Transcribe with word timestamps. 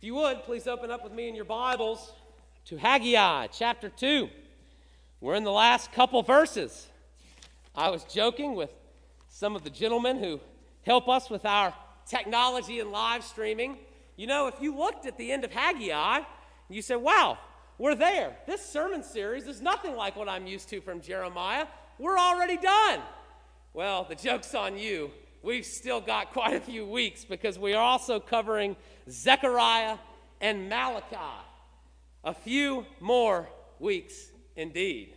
If 0.00 0.04
you 0.04 0.14
would, 0.14 0.44
please 0.44 0.66
open 0.66 0.90
up 0.90 1.04
with 1.04 1.12
me 1.12 1.28
in 1.28 1.34
your 1.34 1.44
Bibles 1.44 2.14
to 2.64 2.78
Haggai 2.78 3.48
chapter 3.48 3.90
2. 3.90 4.30
We're 5.20 5.34
in 5.34 5.44
the 5.44 5.52
last 5.52 5.92
couple 5.92 6.22
verses. 6.22 6.86
I 7.76 7.90
was 7.90 8.04
joking 8.04 8.54
with 8.54 8.70
some 9.28 9.54
of 9.54 9.62
the 9.62 9.68
gentlemen 9.68 10.16
who 10.18 10.40
help 10.86 11.06
us 11.06 11.28
with 11.28 11.44
our 11.44 11.74
technology 12.06 12.80
and 12.80 12.90
live 12.90 13.22
streaming. 13.22 13.76
You 14.16 14.26
know, 14.26 14.46
if 14.46 14.54
you 14.58 14.74
looked 14.74 15.04
at 15.04 15.18
the 15.18 15.30
end 15.30 15.44
of 15.44 15.52
Haggai, 15.52 16.20
you 16.70 16.80
said, 16.80 16.96
wow, 16.96 17.36
we're 17.76 17.94
there. 17.94 18.34
This 18.46 18.64
sermon 18.64 19.02
series 19.02 19.46
is 19.46 19.60
nothing 19.60 19.96
like 19.96 20.16
what 20.16 20.30
I'm 20.30 20.46
used 20.46 20.70
to 20.70 20.80
from 20.80 21.02
Jeremiah. 21.02 21.66
We're 21.98 22.18
already 22.18 22.56
done. 22.56 23.00
Well, 23.74 24.06
the 24.08 24.14
joke's 24.14 24.54
on 24.54 24.78
you. 24.78 25.10
We've 25.42 25.64
still 25.64 26.00
got 26.00 26.32
quite 26.32 26.54
a 26.54 26.60
few 26.60 26.86
weeks 26.86 27.24
because 27.24 27.58
we 27.58 27.72
are 27.72 27.82
also 27.82 28.20
covering 28.20 28.76
Zechariah 29.08 29.96
and 30.40 30.68
Malachi. 30.68 31.16
A 32.24 32.34
few 32.34 32.84
more 33.00 33.48
weeks 33.78 34.32
indeed. 34.56 35.16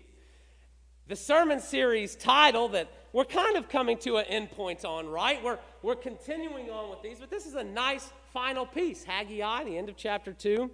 The 1.08 1.18
sermon 1.18 1.60
series 1.60 2.16
title 2.16 2.70
that 2.70 2.90
we're 3.12 3.26
kind 3.26 3.58
of 3.58 3.68
coming 3.68 3.98
to 4.00 4.18
an 4.18 4.26
end 4.28 4.52
point 4.52 4.86
on, 4.86 5.08
right? 5.08 5.44
We're, 5.44 5.60
we're 5.82 5.96
continuing 5.96 6.70
on 6.70 6.90
with 6.90 7.02
these, 7.02 7.20
but 7.20 7.30
this 7.30 7.46
is 7.46 7.56
a 7.56 7.64
nice 7.64 8.12
final 8.32 8.66
piece. 8.66 9.04
Haggai, 9.04 9.66
the 9.66 9.78
end 9.78 9.90
of 9.90 9.98
chapter 9.98 10.32
2. 10.32 10.72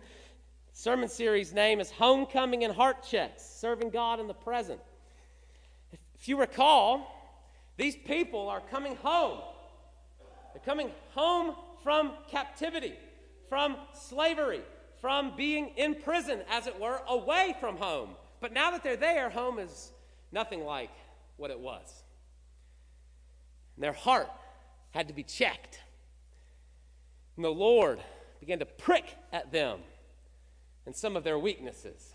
Sermon 0.72 1.10
series 1.10 1.52
name 1.52 1.80
is 1.80 1.90
Homecoming 1.90 2.64
and 2.64 2.74
Heart 2.74 3.04
Checks 3.04 3.44
Serving 3.44 3.90
God 3.90 4.20
in 4.20 4.28
the 4.28 4.34
Present. 4.36 4.80
If 5.92 6.28
you 6.28 6.40
recall, 6.40 7.19
these 7.80 7.96
people 7.96 8.50
are 8.50 8.60
coming 8.60 8.98
home. 8.98 9.40
They're 10.54 10.62
coming 10.66 10.92
home 11.12 11.56
from 11.82 12.12
captivity, 12.30 12.94
from 13.48 13.78
slavery, 13.94 14.62
from 15.00 15.34
being 15.38 15.70
in 15.78 15.96
prison, 15.96 16.42
as 16.50 16.68
it 16.68 16.78
were, 16.78 17.00
away 17.08 17.56
from 17.62 17.78
home. 17.78 18.10
But 18.42 18.52
now 18.52 18.72
that 18.72 18.84
they're 18.84 18.98
there, 18.98 19.30
home 19.30 19.60
is 19.60 19.94
nothing 20.34 20.66
like 20.66 20.92
what 21.38 21.52
it 21.52 21.60
was. 21.60 22.04
And 23.78 23.84
their 23.84 23.94
heart 23.94 24.30
had 24.92 25.08
to 25.08 25.14
be 25.14 25.24
checked. 25.24 25.80
And 27.38 27.46
the 27.46 27.50
Lord 27.50 28.00
began 28.42 28.60
to 28.60 28.66
prick 28.66 29.06
at 29.32 29.54
them 29.54 29.80
and 30.86 30.94
some 30.94 31.16
of 31.16 31.24
their 31.24 31.40
weaknesses. 31.40 32.14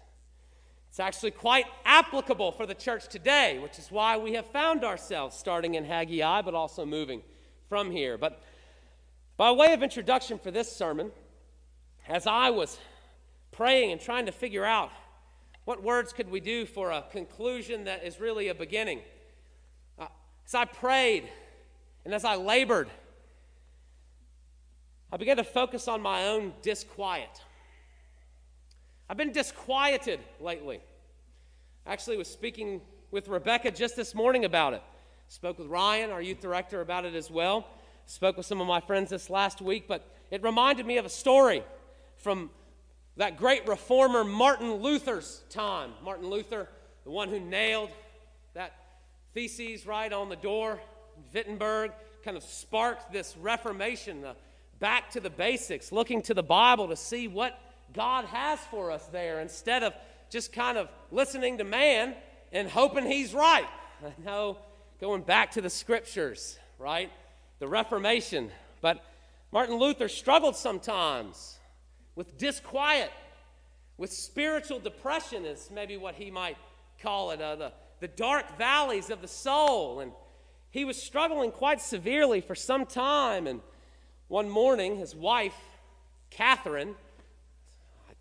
It's 0.95 1.01
actually 1.01 1.33
quite 1.33 1.67
applicable 1.85 2.53
for 2.53 2.67
the 2.67 2.75
church 2.75 3.09
today, 3.09 3.59
which 3.59 3.81
is 3.81 3.91
why 3.91 4.17
we 4.17 4.35
have 4.35 4.47
found 4.47 4.85
ourselves 4.85 5.37
starting 5.37 5.75
in 5.75 5.85
Haggai, 5.85 6.43
but 6.43 6.55
also 6.55 6.87
moving 6.87 7.21
from 7.69 7.91
here. 7.91 8.17
But 8.17 8.41
by 9.37 9.51
way 9.51 9.73
of 9.73 9.83
introduction 9.83 10.39
for 10.39 10.53
this 10.53 10.71
sermon, 10.71 11.11
as 12.07 12.29
I 12.29 12.51
was 12.51 12.79
praying 13.51 13.91
and 13.91 14.01
trying 14.01 14.27
to 14.27 14.31
figure 14.31 14.65
out 14.65 14.93
what 15.65 15.83
words 15.83 16.13
could 16.13 16.31
we 16.31 16.39
do 16.39 16.65
for 16.65 16.93
a 16.93 17.03
conclusion 17.11 17.83
that 17.87 18.05
is 18.05 18.21
really 18.21 18.47
a 18.47 18.55
beginning, 18.55 19.01
uh, 19.99 20.07
as 20.47 20.55
I 20.55 20.65
prayed 20.65 21.29
and 22.05 22.15
as 22.15 22.25
I 22.25 22.37
labored, 22.37 22.89
I 25.11 25.17
began 25.17 25.39
to 25.39 25.45
focus 25.45 25.89
on 25.89 26.01
my 26.01 26.29
own 26.29 26.53
disquiet. 26.63 27.43
I've 29.09 29.19
been 29.19 29.33
disquieted 29.33 30.21
lately. 30.41 30.81
Actually 31.87 32.17
was 32.17 32.29
speaking 32.29 32.81
with 33.11 33.29
Rebecca 33.29 33.71
just 33.71 33.97
this 33.97 34.15
morning 34.15 34.47
about 34.47 34.73
it. 34.73 34.83
Spoke 35.29 35.59
with 35.59 35.69
Ryan, 35.69 36.11
our 36.11 36.23
youth 36.23 36.41
director, 36.41 36.81
about 36.81 37.05
it 37.05 37.15
as 37.15 37.31
well. 37.31 37.67
Spoke 38.07 38.39
with 38.39 38.47
some 38.47 38.61
of 38.63 38.67
my 38.67 38.81
friends 38.81 39.11
this 39.11 39.29
last 39.29 39.61
week, 39.61 39.85
but 39.87 40.09
it 40.31 40.43
reminded 40.43 40.87
me 40.87 40.97
of 40.97 41.05
a 41.05 41.11
story 41.11 41.63
from 42.17 42.51
that 43.19 43.37
great 43.37 43.69
reformer 43.69 44.25
Martin 44.25 44.73
Luther's 44.73 45.43
time. 45.51 45.93
Martin 46.03 46.29
Luther, 46.29 46.69
the 47.05 47.11
one 47.11 47.29
who 47.29 47.39
nailed 47.39 47.91
that 48.55 48.73
theses 49.35 49.87
right 49.87 50.13
on 50.13 50.31
the 50.31 50.37
door, 50.37 50.81
Wittenberg, 51.35 51.93
kind 52.25 52.39
of 52.39 52.43
sparked 52.43 53.13
this 53.13 53.37
reformation 53.37 54.25
uh, 54.25 54.33
back 54.79 55.11
to 55.11 55.21
the 55.21 55.31
basics, 55.31 55.93
looking 55.93 56.23
to 56.23 56.33
the 56.33 56.43
Bible 56.43 56.89
to 56.89 56.97
see 56.97 57.29
what 57.29 57.59
God 57.93 58.25
has 58.27 58.59
for 58.71 58.91
us 58.91 59.05
there 59.07 59.41
instead 59.41 59.83
of 59.83 59.95
just 60.31 60.53
kind 60.53 60.79
of 60.79 60.89
listening 61.13 61.59
to 61.59 61.65
man 61.65 62.15
and 62.53 62.69
hoping 62.69 63.07
he's 63.07 63.35
right. 63.35 63.67
I 64.05 64.13
know 64.25 64.59
going 65.01 65.23
back 65.23 65.53
to 65.53 65.61
the 65.61 65.71
scriptures, 65.71 66.59
right? 66.79 67.11
The 67.59 67.69
Reformation. 67.69 68.51
But 68.81 69.05
Martin 69.53 69.77
Luther 69.77 70.09
struggled 70.09 70.57
sometimes 70.57 71.59
with 72.17 72.39
disquiet, 72.39 73.11
with 73.97 74.13
spiritual 74.13 74.81
depression, 74.81 75.45
is 75.45 75.71
maybe 75.73 75.97
what 75.97 76.15
he 76.15 76.31
might 76.31 76.57
call 77.01 77.31
it, 77.31 77.41
uh, 77.41 77.57
the, 77.57 77.73
the 78.01 78.09
dark 78.09 78.59
valleys 78.59 79.11
of 79.11 79.21
the 79.21 79.29
soul. 79.29 80.01
And 80.01 80.13
he 80.71 80.85
was 80.85 81.01
struggling 81.01 81.53
quite 81.53 81.81
severely 81.81 82.41
for 82.41 82.55
some 82.55 82.87
time. 82.87 83.47
And 83.47 83.61
one 84.29 84.51
morning, 84.51 84.97
his 84.97 85.15
wife, 85.15 85.57
Catherine, 86.31 86.95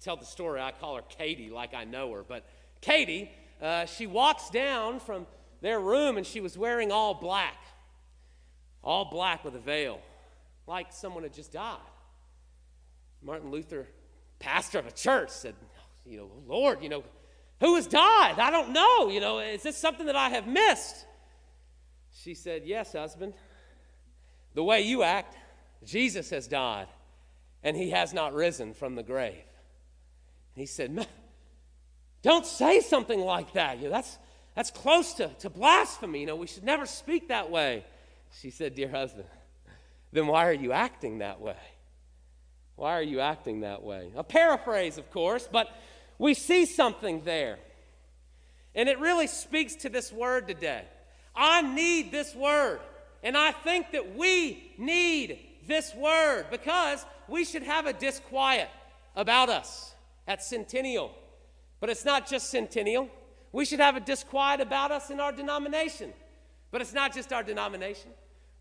tell 0.04 0.18
the 0.18 0.26
story. 0.26 0.60
I 0.60 0.72
call 0.72 0.96
her 0.98 1.04
Katie 1.18 1.50
like 1.50 1.74
I 1.74 1.86
know 1.86 2.12
her. 2.14 2.24
But 2.24 2.46
Katie, 2.82 3.32
uh, 3.62 3.86
she 3.86 4.08
walks 4.08 4.50
down 4.50 5.00
from 5.00 5.26
their 5.62 5.80
room 5.80 6.18
and 6.18 6.28
she 6.28 6.42
was 6.42 6.58
wearing 6.58 6.92
all 6.92 7.14
black, 7.14 7.58
all 8.84 9.06
black 9.06 9.46
with 9.46 9.56
a 9.56 9.60
veil, 9.60 10.00
like 10.68 10.92
someone 10.92 11.24
had 11.24 11.34
just 11.34 11.54
died. 11.54 11.78
Martin 13.22 13.52
Luther, 13.52 13.88
pastor 14.40 14.80
of 14.80 14.86
a 14.86 14.92
church, 14.92 15.30
said, 15.30 15.56
You 16.06 16.18
know, 16.18 16.32
Lord, 16.46 16.84
you 16.84 16.90
know, 16.90 17.04
who 17.62 17.76
has 17.76 17.88
died? 17.88 18.40
I 18.40 18.52
don't 18.52 18.74
know. 18.74 19.10
You 19.10 19.22
know, 19.22 19.40
is 19.40 19.64
this 19.64 19.78
something 19.78 20.08
that 20.08 20.18
I 20.18 20.30
have 20.30 20.46
missed? 20.46 21.06
She 22.12 22.34
said, 22.34 22.64
Yes, 22.66 22.92
husband. 22.92 23.34
The 24.54 24.64
way 24.64 24.82
you 24.82 25.02
act, 25.04 25.36
Jesus 25.86 26.30
has 26.30 26.48
died, 26.48 26.88
and 27.64 27.76
he 27.76 27.90
has 27.92 28.14
not 28.14 28.34
risen 28.34 28.74
from 28.74 28.96
the 28.96 29.04
grave. 29.04 29.46
And 30.56 30.62
he 30.62 30.66
said, 30.66 31.08
Don't 32.22 32.46
say 32.46 32.80
something 32.80 33.20
like 33.20 33.54
that. 33.54 33.78
You 33.78 33.86
know, 33.86 33.92
that's, 33.92 34.18
that's 34.56 34.72
close 34.72 35.14
to, 35.16 35.30
to 35.40 35.50
blasphemy. 35.50 36.22
You 36.22 36.28
know, 36.28 36.36
we 36.36 36.48
should 36.48 36.64
never 36.64 36.86
speak 36.86 37.30
that 37.30 37.50
way. 37.50 37.86
She 38.42 38.50
said, 38.50 38.76
Dear 38.76 38.90
husband, 38.90 39.28
then 40.12 40.28
why 40.28 40.48
are 40.48 40.54
you 40.54 40.72
acting 40.72 41.20
that 41.20 41.42
way? 41.42 41.58
Why 42.76 42.98
are 42.98 43.04
you 43.04 43.20
acting 43.20 43.62
that 43.62 43.84
way? 43.84 44.12
A 44.16 44.24
paraphrase, 44.24 44.98
of 44.98 45.10
course, 45.12 45.48
but 45.52 45.70
we 46.18 46.34
see 46.34 46.66
something 46.66 47.24
there. 47.24 47.60
And 48.76 48.90
it 48.90 49.00
really 49.00 49.28
speaks 49.28 49.76
to 49.76 49.90
this 49.90 50.12
word 50.12 50.48
today. 50.48 50.84
I 51.36 51.62
need 51.62 52.12
this 52.12 52.34
word. 52.34 52.80
And 53.24 53.38
I 53.38 53.52
think 53.52 53.92
that 53.92 54.16
we 54.16 54.74
need 54.78 55.40
this 55.68 55.94
word 55.96 56.48
because 56.52 57.06
we 57.28 57.46
should 57.46 57.64
have 57.64 57.86
a 57.86 57.94
disquiet 57.94 58.70
about 59.16 59.50
us 59.50 59.93
at 60.28 60.44
Centennial. 60.44 61.12
But 61.80 61.90
it's 61.90 62.06
not 62.06 62.28
just 62.28 62.50
Centennial. 62.50 63.10
We 63.52 63.66
should 63.66 63.80
have 63.80 63.96
a 63.96 64.00
disquiet 64.00 64.62
about 64.62 64.92
us 64.92 65.10
in 65.10 65.20
our 65.20 65.32
denomination. 65.32 66.14
But 66.72 66.82
it's 66.82 66.94
not 66.94 67.14
just 67.14 67.32
our 67.32 67.44
denomination. 67.44 68.12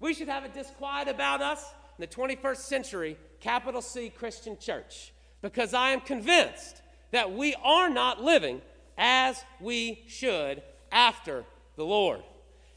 We 0.00 0.14
should 0.14 0.28
have 0.28 0.44
a 0.44 0.48
disquiet 0.48 1.08
about 1.08 1.40
us 1.40 1.64
in 1.98 2.02
the 2.02 2.06
21st 2.06 2.56
century, 2.56 3.16
capital 3.40 3.80
C 3.80 4.10
Christian 4.10 4.58
church. 4.58 5.12
Because 5.40 5.72
I 5.74 5.90
am 5.90 6.00
convinced 6.00 6.82
that 7.10 7.32
we 7.32 7.54
are 7.62 7.88
not 7.88 8.22
living 8.22 8.60
as 8.98 9.42
we 9.60 10.02
should 10.08 10.62
after 10.90 11.44
the 11.76 11.84
Lord. 11.84 12.22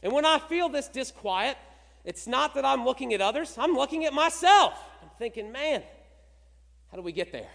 And 0.02 0.12
when 0.12 0.24
I 0.24 0.38
feel 0.38 0.68
this 0.68 0.88
disquiet, 0.88 1.56
it's 2.04 2.26
not 2.26 2.54
that 2.54 2.64
I'm 2.64 2.84
looking 2.84 3.12
at 3.12 3.20
others, 3.20 3.56
I'm 3.58 3.74
looking 3.74 4.04
at 4.04 4.14
myself. 4.14 4.74
I'm 5.02 5.10
thinking, 5.18 5.50
man, 5.52 5.82
how 6.90 6.96
do 6.96 7.02
we 7.02 7.12
get 7.12 7.32
there? 7.32 7.48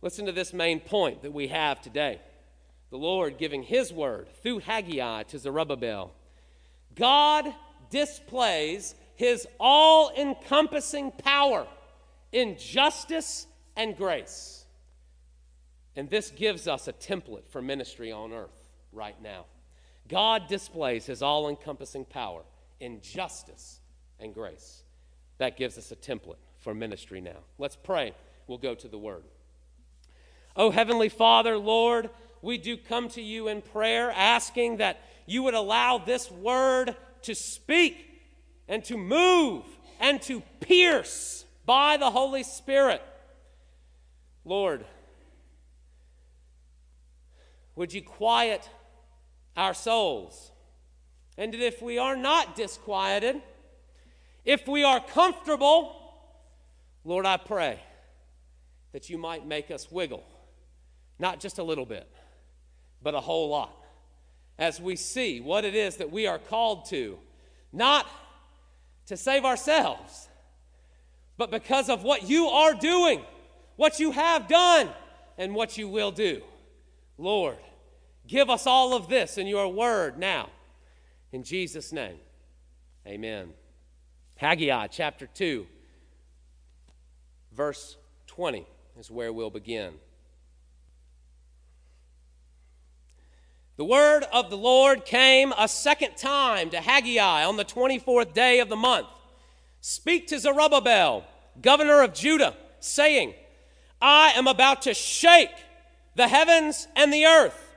Listen 0.00 0.26
to 0.26 0.32
this 0.32 0.52
main 0.52 0.80
point 0.80 1.22
that 1.22 1.32
we 1.32 1.48
have 1.48 1.80
today 1.80 2.20
the 2.90 2.96
Lord 2.96 3.36
giving 3.36 3.62
His 3.62 3.92
word 3.92 4.28
through 4.42 4.60
Haggai 4.60 5.24
to 5.24 5.38
Zerubbabel. 5.38 6.12
God 6.94 7.52
displays 7.90 8.94
His 9.14 9.46
all 9.60 10.10
encompassing 10.16 11.10
power 11.10 11.66
in 12.32 12.56
justice 12.58 13.46
and 13.76 13.96
grace. 13.96 14.64
And 15.96 16.08
this 16.08 16.30
gives 16.30 16.68
us 16.68 16.88
a 16.88 16.92
template 16.92 17.48
for 17.48 17.60
ministry 17.60 18.12
on 18.12 18.32
earth 18.32 18.68
right 18.92 19.20
now. 19.20 19.46
God 20.08 20.48
displays 20.48 21.06
His 21.06 21.22
all 21.22 21.48
encompassing 21.48 22.04
power 22.04 22.42
in 22.80 23.00
justice 23.00 23.80
and 24.18 24.32
grace. 24.32 24.82
That 25.38 25.56
gives 25.56 25.76
us 25.76 25.92
a 25.92 25.96
template 25.96 26.36
for 26.56 26.74
ministry 26.74 27.20
now. 27.20 27.38
Let's 27.58 27.76
pray. 27.76 28.14
We'll 28.46 28.58
go 28.58 28.74
to 28.74 28.88
the 28.88 28.98
Word. 28.98 29.24
Oh, 30.58 30.70
Heavenly 30.72 31.08
Father, 31.08 31.56
Lord, 31.56 32.10
we 32.42 32.58
do 32.58 32.76
come 32.76 33.08
to 33.10 33.22
you 33.22 33.46
in 33.46 33.62
prayer 33.62 34.10
asking 34.10 34.78
that 34.78 35.00
you 35.24 35.44
would 35.44 35.54
allow 35.54 35.98
this 35.98 36.30
word 36.32 36.96
to 37.22 37.34
speak 37.36 38.04
and 38.66 38.84
to 38.84 38.96
move 38.96 39.64
and 40.00 40.20
to 40.22 40.42
pierce 40.60 41.44
by 41.64 41.96
the 41.96 42.10
Holy 42.10 42.42
Spirit. 42.42 43.00
Lord, 44.44 44.84
would 47.76 47.92
you 47.92 48.02
quiet 48.02 48.68
our 49.56 49.74
souls? 49.74 50.50
And 51.36 51.54
that 51.54 51.60
if 51.60 51.80
we 51.80 51.98
are 51.98 52.16
not 52.16 52.56
disquieted, 52.56 53.40
if 54.44 54.66
we 54.66 54.82
are 54.82 54.98
comfortable, 54.98 55.94
Lord, 57.04 57.26
I 57.26 57.36
pray 57.36 57.78
that 58.92 59.08
you 59.08 59.18
might 59.18 59.46
make 59.46 59.70
us 59.70 59.92
wiggle, 59.92 60.24
not 61.18 61.40
just 61.40 61.58
a 61.58 61.62
little 61.62 61.86
bit, 61.86 62.08
but 63.02 63.14
a 63.14 63.20
whole 63.20 63.48
lot, 63.48 63.76
as 64.58 64.80
we 64.80 64.96
see 64.96 65.40
what 65.40 65.64
it 65.64 65.74
is 65.74 65.96
that 65.96 66.10
we 66.10 66.26
are 66.26 66.38
called 66.38 66.86
to, 66.86 67.18
not 67.72 68.06
to 69.06 69.16
save 69.16 69.44
ourselves, 69.44 70.28
but 71.36 71.50
because 71.50 71.88
of 71.88 72.02
what 72.02 72.28
you 72.28 72.46
are 72.46 72.74
doing, 72.74 73.22
what 73.76 74.00
you 74.00 74.10
have 74.10 74.48
done, 74.48 74.88
and 75.38 75.54
what 75.54 75.78
you 75.78 75.88
will 75.88 76.10
do. 76.10 76.42
Lord, 77.16 77.56
give 78.26 78.50
us 78.50 78.66
all 78.66 78.94
of 78.94 79.08
this 79.08 79.38
in 79.38 79.46
your 79.46 79.68
word 79.68 80.18
now. 80.18 80.50
In 81.32 81.44
Jesus' 81.44 81.92
name, 81.92 82.18
amen. 83.06 83.50
Haggai 84.36 84.88
chapter 84.88 85.26
2, 85.26 85.66
verse 87.52 87.96
20 88.26 88.66
is 88.98 89.10
where 89.10 89.32
we'll 89.32 89.50
begin. 89.50 89.94
The 93.78 93.84
word 93.84 94.24
of 94.32 94.50
the 94.50 94.56
Lord 94.56 95.04
came 95.04 95.54
a 95.56 95.68
second 95.68 96.16
time 96.16 96.70
to 96.70 96.80
Haggai 96.80 97.44
on 97.44 97.56
the 97.56 97.64
24th 97.64 98.34
day 98.34 98.58
of 98.58 98.68
the 98.68 98.74
month. 98.74 99.06
Speak 99.80 100.26
to 100.26 100.40
Zerubbabel, 100.40 101.24
governor 101.62 102.02
of 102.02 102.12
Judah, 102.12 102.56
saying, 102.80 103.34
I 104.02 104.32
am 104.34 104.48
about 104.48 104.82
to 104.82 104.94
shake 104.94 105.52
the 106.16 106.26
heavens 106.26 106.88
and 106.96 107.12
the 107.12 107.24
earth, 107.24 107.76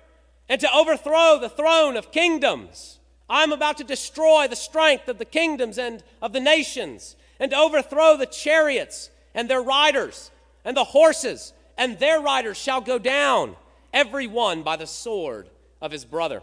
and 0.50 0.60
to 0.62 0.76
overthrow 0.76 1.38
the 1.40 1.50
throne 1.50 1.96
of 1.96 2.12
kingdoms. 2.12 2.98
I 3.30 3.44
am 3.44 3.52
about 3.52 3.78
to 3.78 3.84
destroy 3.84 4.48
the 4.48 4.56
strength 4.56 5.08
of 5.08 5.20
the 5.20 5.26
kingdoms 5.26 5.78
and 5.78 6.04
of 6.20 6.34
the 6.34 6.40
nations, 6.40 7.16
and 7.40 7.52
to 7.52 7.58
overthrow 7.58 8.18
the 8.18 8.26
chariots 8.26 9.12
and 9.36 9.48
their 9.48 9.62
riders, 9.62 10.32
and 10.66 10.76
the 10.76 10.84
horses 10.84 11.54
and 11.78 12.00
their 12.00 12.20
riders 12.20 12.58
shall 12.58 12.82
go 12.82 12.98
down, 12.98 13.56
every 13.94 14.26
one 14.26 14.64
by 14.64 14.76
the 14.76 14.88
sword 14.88 15.48
of 15.82 15.92
his 15.92 16.06
brother. 16.06 16.42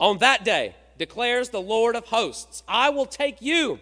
On 0.00 0.18
that 0.18 0.44
day, 0.44 0.74
declares 0.96 1.50
the 1.50 1.60
Lord 1.60 1.96
of 1.96 2.06
hosts, 2.06 2.62
I 2.66 2.90
will 2.90 3.06
take 3.06 3.40
you, 3.40 3.78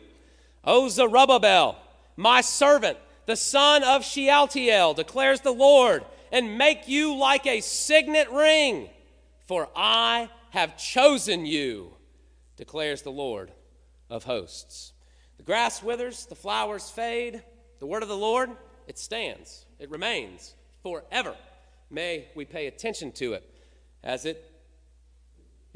O 0.64 0.88
Zerubbabel, 0.88 1.78
my 2.16 2.40
servant, 2.40 2.98
the 3.26 3.36
son 3.36 3.82
of 3.82 4.04
Shealtiel, 4.04 4.94
declares 4.94 5.40
the 5.40 5.52
Lord, 5.52 6.04
and 6.32 6.58
make 6.58 6.88
you 6.88 7.14
like 7.16 7.46
a 7.46 7.60
signet 7.60 8.30
ring, 8.30 8.88
for 9.46 9.68
I 9.74 10.28
have 10.50 10.76
chosen 10.76 11.46
you, 11.46 11.92
declares 12.56 13.02
the 13.02 13.12
Lord 13.12 13.52
of 14.10 14.24
hosts. 14.24 14.92
The 15.36 15.42
grass 15.42 15.82
withers, 15.82 16.26
the 16.26 16.34
flowers 16.34 16.90
fade, 16.90 17.42
the 17.78 17.86
word 17.86 18.02
of 18.02 18.08
the 18.08 18.16
Lord, 18.16 18.50
it 18.86 18.98
stands, 18.98 19.66
it 19.78 19.90
remains 19.90 20.54
forever. 20.82 21.34
May 21.90 22.28
we 22.34 22.44
pay 22.44 22.66
attention 22.66 23.12
to 23.12 23.34
it 23.34 23.44
as 24.02 24.24
it 24.24 24.50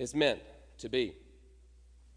is 0.00 0.14
meant 0.14 0.41
to 0.79 0.88
be. 0.88 1.14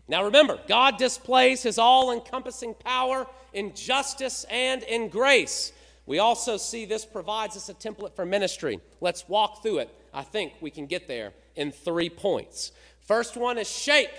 Now 0.08 0.24
remember, 0.24 0.58
God 0.68 0.98
displays 0.98 1.62
his 1.62 1.78
all 1.78 2.12
encompassing 2.12 2.74
power 2.74 3.28
in 3.52 3.76
justice 3.76 4.46
and 4.50 4.82
in 4.84 5.10
grace. 5.10 5.74
We 6.06 6.20
also 6.20 6.58
see 6.58 6.86
this 6.86 7.06
provides 7.06 7.56
us 7.56 7.70
a 7.70 7.74
template 7.74 8.16
for 8.16 8.26
ministry. 8.26 8.80
Let's 9.02 9.28
walk 9.28 9.62
through 9.62 9.80
it. 9.80 9.96
I 10.14 10.24
think 10.24 10.54
we 10.62 10.72
can 10.72 10.86
get 10.86 11.08
there 11.08 11.34
in 11.56 11.72
three 11.72 12.10
points. 12.10 12.72
First 13.02 13.36
one 13.38 13.58
is 13.58 13.70
shake, 13.70 14.12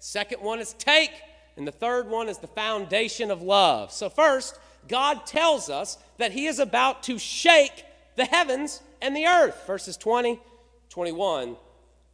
second 0.00 0.42
one 0.42 0.58
is 0.58 0.74
take, 0.74 1.12
and 1.56 1.66
the 1.66 1.72
third 1.72 2.08
one 2.08 2.28
is 2.28 2.38
the 2.38 2.48
foundation 2.48 3.30
of 3.30 3.42
love. 3.42 3.92
So, 3.92 4.08
first, 4.08 4.58
God 4.88 5.24
tells 5.24 5.70
us 5.70 5.98
that 6.18 6.32
he 6.32 6.46
is 6.46 6.58
about 6.58 7.04
to 7.04 7.18
shake 7.18 7.84
the 8.16 8.24
heavens 8.24 8.82
and 9.00 9.16
the 9.16 9.26
earth. 9.26 9.66
Verses 9.66 9.96
20, 9.96 10.40
21, 10.88 11.56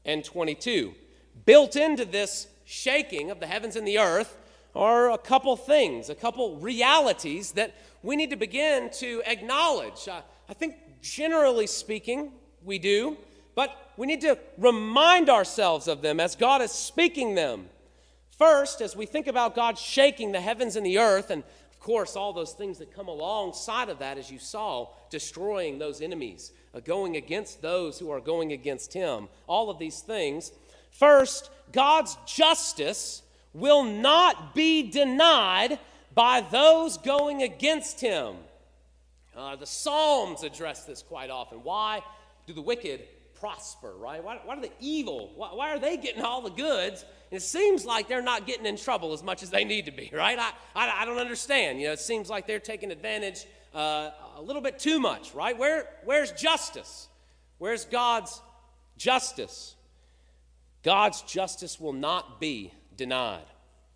and 0.05 0.25
22. 0.25 0.94
Built 1.44 1.76
into 1.76 2.05
this 2.05 2.47
shaking 2.64 3.31
of 3.31 3.41
the 3.41 3.47
heavens 3.47 3.76
and 3.76 3.87
the 3.87 3.99
earth 3.99 4.37
are 4.75 5.11
a 5.11 5.19
couple 5.19 5.56
things, 5.56 6.11
a 6.11 6.14
couple 6.14 6.56
realities 6.56 7.52
that 7.52 7.75
we 8.02 8.17
need 8.17 8.31
to 8.31 8.37
begin 8.37 8.91
to 8.91 9.23
acknowledge. 9.26 10.08
Uh, 10.08 10.20
I 10.49 10.55
think, 10.55 10.76
generally 11.02 11.67
speaking, 11.67 12.32
we 12.64 12.79
do, 12.79 13.17
but 13.55 13.93
we 13.97 14.06
need 14.06 14.20
to 14.23 14.38
remind 14.58 15.29
ourselves 15.29 15.88
of 15.88 16.02
them 16.02 16.20
as 16.20 16.37
God 16.37 16.62
is 16.62 16.70
speaking 16.70 17.35
them. 17.35 17.69
First, 18.38 18.81
as 18.81 18.97
we 18.97 19.06
think 19.06 19.26
about 19.26 19.55
God 19.55 19.76
shaking 19.76 20.32
the 20.32 20.41
heavens 20.41 20.76
and 20.76 20.87
the 20.87 20.99
earth, 20.99 21.31
and 21.31 21.43
of 21.70 21.81
course, 21.81 22.17
all 22.17 22.32
those 22.32 22.52
things 22.52 22.79
that 22.79 22.94
come 22.94 23.08
alongside 23.08 23.88
of 23.88 23.99
that, 23.99 24.19
as 24.19 24.31
you 24.31 24.38
saw, 24.38 24.88
destroying 25.11 25.79
those 25.79 26.00
enemies, 26.00 26.52
going 26.78 27.17
against 27.17 27.62
those 27.62 27.99
who 27.99 28.11
are 28.11 28.20
going 28.20 28.52
against 28.52 28.93
Him, 28.93 29.28
all 29.49 29.70
of 29.70 29.78
these 29.78 30.00
things. 30.00 30.52
First, 30.90 31.50
God's 31.72 32.17
justice 32.26 33.22
will 33.52 33.84
not 33.84 34.55
be 34.55 34.90
denied 34.90 35.78
by 36.14 36.40
those 36.40 36.99
going 36.99 37.43
against 37.43 38.00
him. 38.00 38.37
Uh, 39.37 39.56
the 39.56 39.67
Psalms 39.67 40.43
address 40.43 40.84
this 40.84 41.02
quite 41.02 41.31
often. 41.31 41.58
Why 41.62 42.02
do 42.46 42.52
the 42.52 42.62
wicked 42.62 43.02
prosper, 43.38 43.93
right? 43.96 44.23
Why, 44.23 44.38
why 44.44 44.56
are 44.56 44.61
the 44.61 44.73
evil? 44.81 45.32
Why, 45.37 45.49
why, 45.55 45.70
are 45.70 45.78
they 45.78 45.96
getting 45.96 46.23
all 46.23 46.43
the 46.43 46.50
goods? 46.50 47.05
It 47.31 47.43
seems 47.43 47.84
like 47.84 48.08
they're 48.08 48.23
not 48.23 48.46
getting 48.46 48.66
in 48.66 48.76
trouble 48.76 49.12
as 49.12 49.23
much 49.23 49.43
as 49.43 49.50
they 49.50 49.64
need 49.64 49.87
to 49.87 49.93
be, 49.93 50.11
right? 50.14 50.38
I, 50.38 50.50
I, 50.75 51.02
I 51.02 51.05
don't 51.05 51.19
understand. 51.19 51.81
You 51.81 51.87
know, 51.87 51.93
it 51.93 52.00
seems 52.00 52.28
like 52.28 52.46
they're 52.46 52.58
taking 52.58 52.90
advantage 52.90 53.46
uh, 53.75 54.11
a 54.37 54.43
little 54.43 54.62
bit 54.62 54.78
too 54.78 55.00
much, 55.00 55.34
right? 55.34 55.56
Where, 55.56 55.88
where's 56.05 56.32
justice? 56.32 57.08
Where's 57.58 57.84
God's 57.84 58.40
justice? 58.96 59.75
God's 60.82 61.22
justice 61.22 61.78
will 61.78 61.93
not 61.93 62.40
be 62.40 62.72
denied. 62.96 63.44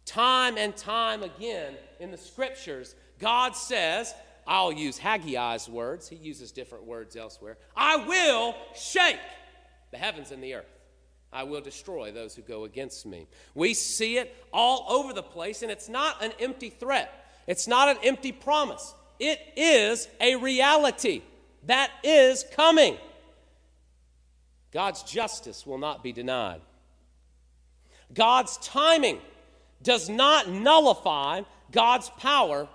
Time 0.05 0.59
and 0.59 0.77
time 0.77 1.23
again 1.23 1.75
in 1.99 2.11
the 2.11 2.19
scriptures, 2.19 2.95
God 3.19 3.57
says, 3.57 4.15
I'll 4.47 4.73
use 4.73 4.99
Haggai's 4.99 5.69
words, 5.69 6.09
he 6.09 6.17
uses 6.17 6.53
different 6.53 6.85
words 6.85 7.17
elsewhere. 7.17 7.57
I 7.75 7.97
will 7.97 8.55
shake 8.75 9.19
the 9.91 9.97
heavens 9.97 10.31
and 10.31 10.43
the 10.43 10.55
earth. 10.55 10.67
I 11.33 11.43
will 11.43 11.61
destroy 11.61 12.13
those 12.13 12.37
who 12.37 12.43
go 12.43 12.65
against 12.65 13.07
me. 13.07 13.27
We 13.55 13.75
see 13.75 14.19
it 14.19 14.35
all 14.53 14.87
over 14.89 15.13
the 15.13 15.23
place, 15.23 15.63
and 15.63 15.71
it's 15.71 15.89
not 15.89 16.23
an 16.23 16.33
empty 16.39 16.71
threat, 16.71 17.27
it's 17.47 17.67
not 17.67 17.89
an 17.89 17.97
empty 18.05 18.31
promise. 18.31 18.95
It 19.19 19.41
is 19.57 20.09
a 20.21 20.37
reality 20.37 21.23
that 21.65 21.91
is 22.03 22.45
coming. 22.55 22.97
God's 24.73 25.03
justice 25.03 25.67
will 25.67 25.79
not 25.79 26.03
be 26.03 26.13
denied. 26.13 26.61
God's 28.13 28.57
timing 28.59 29.19
does 29.83 30.09
not 30.09 30.49
nullify 30.49 31.43
God's 31.71 32.11
power 32.19 32.69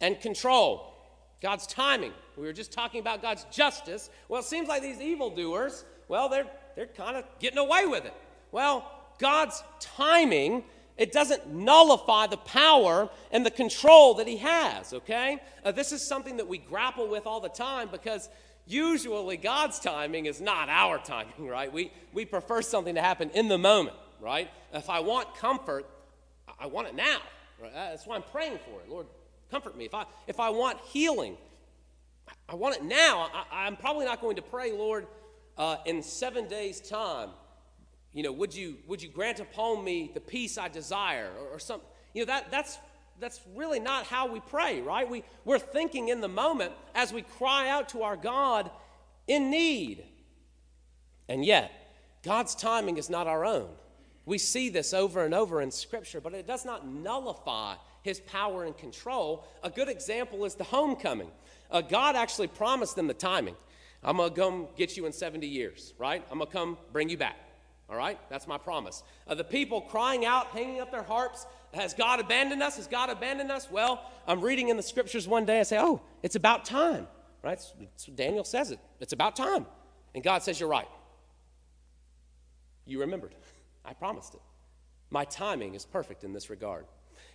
and 0.00 0.20
control. 0.20 0.94
God's 1.40 1.66
timing. 1.66 2.12
We 2.36 2.44
were 2.44 2.52
just 2.52 2.72
talking 2.72 3.00
about 3.00 3.22
God's 3.22 3.44
justice. 3.50 4.10
Well, 4.28 4.40
it 4.40 4.46
seems 4.46 4.68
like 4.68 4.82
these 4.82 5.00
evildoers, 5.00 5.84
well, 6.08 6.28
they're, 6.28 6.46
they're 6.74 6.86
kind 6.86 7.16
of 7.16 7.24
getting 7.38 7.58
away 7.58 7.86
with 7.86 8.04
it. 8.04 8.14
Well, 8.50 8.90
God's 9.18 9.62
timing, 9.80 10.64
it 10.98 11.12
doesn't 11.12 11.48
nullify 11.48 12.26
the 12.26 12.36
power 12.36 13.08
and 13.32 13.46
the 13.46 13.50
control 13.50 14.14
that 14.14 14.26
He 14.26 14.36
has, 14.38 14.92
okay? 14.92 15.38
Uh, 15.64 15.72
this 15.72 15.92
is 15.92 16.02
something 16.02 16.36
that 16.36 16.48
we 16.48 16.58
grapple 16.58 17.08
with 17.08 17.26
all 17.26 17.40
the 17.40 17.48
time 17.48 17.88
because 17.90 18.28
usually 18.66 19.36
God's 19.36 19.78
timing 19.78 20.26
is 20.26 20.40
not 20.40 20.68
our 20.68 20.98
timing, 21.04 21.46
right? 21.46 21.72
We, 21.72 21.92
we 22.12 22.24
prefer 22.24 22.60
something 22.62 22.96
to 22.96 23.02
happen 23.02 23.30
in 23.30 23.48
the 23.48 23.58
moment 23.58 23.96
right? 24.20 24.50
If 24.72 24.90
I 24.90 25.00
want 25.00 25.34
comfort, 25.34 25.86
I 26.58 26.66
want 26.66 26.88
it 26.88 26.94
now. 26.94 27.18
Right? 27.60 27.72
That's 27.72 28.06
why 28.06 28.16
I'm 28.16 28.22
praying 28.22 28.58
for 28.58 28.80
it. 28.80 28.88
Lord, 28.88 29.06
comfort 29.50 29.76
me. 29.76 29.84
If 29.84 29.94
I, 29.94 30.04
if 30.26 30.40
I 30.40 30.50
want 30.50 30.78
healing, 30.80 31.36
I 32.48 32.54
want 32.54 32.76
it 32.76 32.84
now. 32.84 33.28
I, 33.50 33.66
am 33.66 33.76
probably 33.76 34.04
not 34.04 34.20
going 34.20 34.36
to 34.36 34.42
pray, 34.42 34.72
Lord, 34.72 35.06
uh, 35.56 35.76
in 35.86 36.02
seven 36.02 36.46
days' 36.48 36.80
time. 36.80 37.30
You 38.12 38.22
know, 38.22 38.32
would 38.32 38.54
you, 38.54 38.76
would 38.86 39.02
you 39.02 39.08
grant 39.08 39.40
upon 39.40 39.84
me 39.84 40.10
the 40.14 40.20
peace 40.20 40.58
I 40.58 40.68
desire 40.68 41.30
or, 41.40 41.56
or 41.56 41.58
something? 41.58 41.88
You 42.14 42.22
know, 42.22 42.26
that, 42.26 42.50
that's, 42.50 42.78
that's 43.20 43.40
really 43.54 43.80
not 43.80 44.04
how 44.04 44.32
we 44.32 44.40
pray, 44.40 44.80
right? 44.80 45.08
We, 45.08 45.24
we're 45.44 45.58
thinking 45.58 46.08
in 46.08 46.20
the 46.20 46.28
moment 46.28 46.72
as 46.94 47.12
we 47.12 47.22
cry 47.22 47.68
out 47.68 47.90
to 47.90 48.02
our 48.02 48.16
God 48.16 48.70
in 49.26 49.50
need. 49.50 50.04
And 51.28 51.44
yet, 51.44 51.70
God's 52.22 52.54
timing 52.54 52.96
is 52.96 53.10
not 53.10 53.26
our 53.26 53.44
own. 53.44 53.68
We 54.24 54.38
see 54.38 54.68
this 54.68 54.92
over 54.92 55.24
and 55.24 55.34
over 55.34 55.62
in 55.62 55.70
Scripture, 55.70 56.20
but 56.20 56.34
it 56.34 56.46
does 56.46 56.64
not 56.64 56.86
nullify 56.86 57.76
his 58.02 58.20
power 58.20 58.64
and 58.64 58.76
control. 58.76 59.46
A 59.62 59.70
good 59.70 59.88
example 59.88 60.44
is 60.44 60.54
the 60.54 60.64
homecoming. 60.64 61.30
Uh, 61.70 61.80
God 61.80 62.16
actually 62.16 62.48
promised 62.48 62.96
them 62.96 63.06
the 63.06 63.14
timing. 63.14 63.56
I'm 64.02 64.18
going 64.18 64.30
to 64.30 64.36
come 64.40 64.68
get 64.76 64.96
you 64.96 65.06
in 65.06 65.12
70 65.12 65.46
years, 65.46 65.94
right? 65.98 66.24
I'm 66.30 66.38
going 66.38 66.50
to 66.50 66.52
come 66.52 66.78
bring 66.92 67.08
you 67.08 67.16
back. 67.16 67.36
All 67.90 67.96
right? 67.96 68.18
That's 68.28 68.46
my 68.46 68.58
promise. 68.58 69.02
Uh, 69.26 69.34
the 69.34 69.44
people 69.44 69.80
crying 69.80 70.24
out, 70.26 70.48
hanging 70.48 70.80
up 70.80 70.90
their 70.90 71.02
harps, 71.02 71.46
has 71.72 71.94
God 71.94 72.20
abandoned 72.20 72.62
us? 72.62 72.76
Has 72.76 72.86
God 72.86 73.10
abandoned 73.10 73.50
us? 73.50 73.70
Well, 73.70 74.02
I'm 74.26 74.40
reading 74.40 74.68
in 74.68 74.76
the 74.76 74.82
scriptures 74.82 75.26
one 75.26 75.44
day. 75.44 75.60
I 75.60 75.62
say, 75.62 75.78
oh, 75.78 76.02
it's 76.22 76.36
about 76.36 76.64
time, 76.64 77.06
right? 77.42 77.60
Daniel 78.14 78.44
says 78.44 78.70
it. 78.70 78.78
It's 79.00 79.12
about 79.12 79.36
time. 79.36 79.66
And 80.14 80.22
God 80.22 80.42
says, 80.42 80.60
you're 80.60 80.68
right. 80.68 80.88
You 82.84 83.00
remembered. 83.00 83.34
I 83.84 83.94
promised 83.94 84.34
it. 84.34 84.40
My 85.10 85.24
timing 85.24 85.74
is 85.74 85.86
perfect 85.86 86.24
in 86.24 86.32
this 86.34 86.50
regard. 86.50 86.86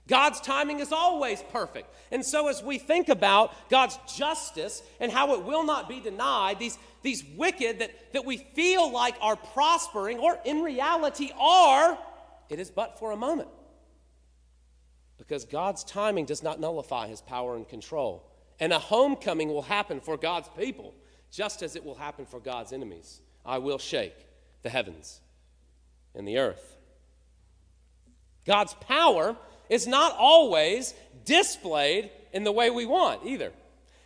God's 0.07 0.41
timing 0.41 0.79
is 0.79 0.91
always 0.91 1.41
perfect. 1.51 1.93
And 2.11 2.25
so, 2.25 2.49
as 2.49 2.61
we 2.61 2.77
think 2.77 3.07
about 3.07 3.53
God's 3.69 3.97
justice 4.13 4.83
and 4.99 5.11
how 5.11 5.33
it 5.33 5.43
will 5.43 5.63
not 5.63 5.87
be 5.87 6.01
denied, 6.01 6.59
these, 6.59 6.77
these 7.03 7.23
wicked 7.37 7.79
that, 7.79 8.13
that 8.13 8.25
we 8.25 8.37
feel 8.37 8.91
like 8.91 9.15
are 9.21 9.37
prospering, 9.37 10.19
or 10.19 10.37
in 10.43 10.61
reality 10.61 11.31
are, 11.39 11.97
it 12.49 12.59
is 12.59 12.69
but 12.69 12.99
for 12.99 13.11
a 13.11 13.15
moment. 13.15 13.47
Because 15.17 15.45
God's 15.45 15.85
timing 15.85 16.25
does 16.25 16.43
not 16.43 16.59
nullify 16.59 17.07
his 17.07 17.21
power 17.21 17.55
and 17.55 17.67
control. 17.67 18.29
And 18.59 18.73
a 18.73 18.79
homecoming 18.79 19.47
will 19.47 19.61
happen 19.61 20.01
for 20.01 20.17
God's 20.17 20.49
people, 20.57 20.93
just 21.31 21.63
as 21.63 21.77
it 21.77 21.85
will 21.85 21.95
happen 21.95 22.25
for 22.25 22.41
God's 22.41 22.73
enemies. 22.73 23.21
I 23.45 23.57
will 23.59 23.77
shake 23.77 24.15
the 24.63 24.69
heavens 24.69 25.21
and 26.13 26.27
the 26.27 26.39
earth. 26.39 26.77
God's 28.45 28.73
power 28.75 29.37
is 29.73 29.87
not 29.87 30.15
always 30.19 30.93
displayed 31.25 32.11
in 32.31 32.43
the 32.43 32.51
way 32.51 32.69
we 32.69 32.85
want 32.85 33.25
either. 33.25 33.51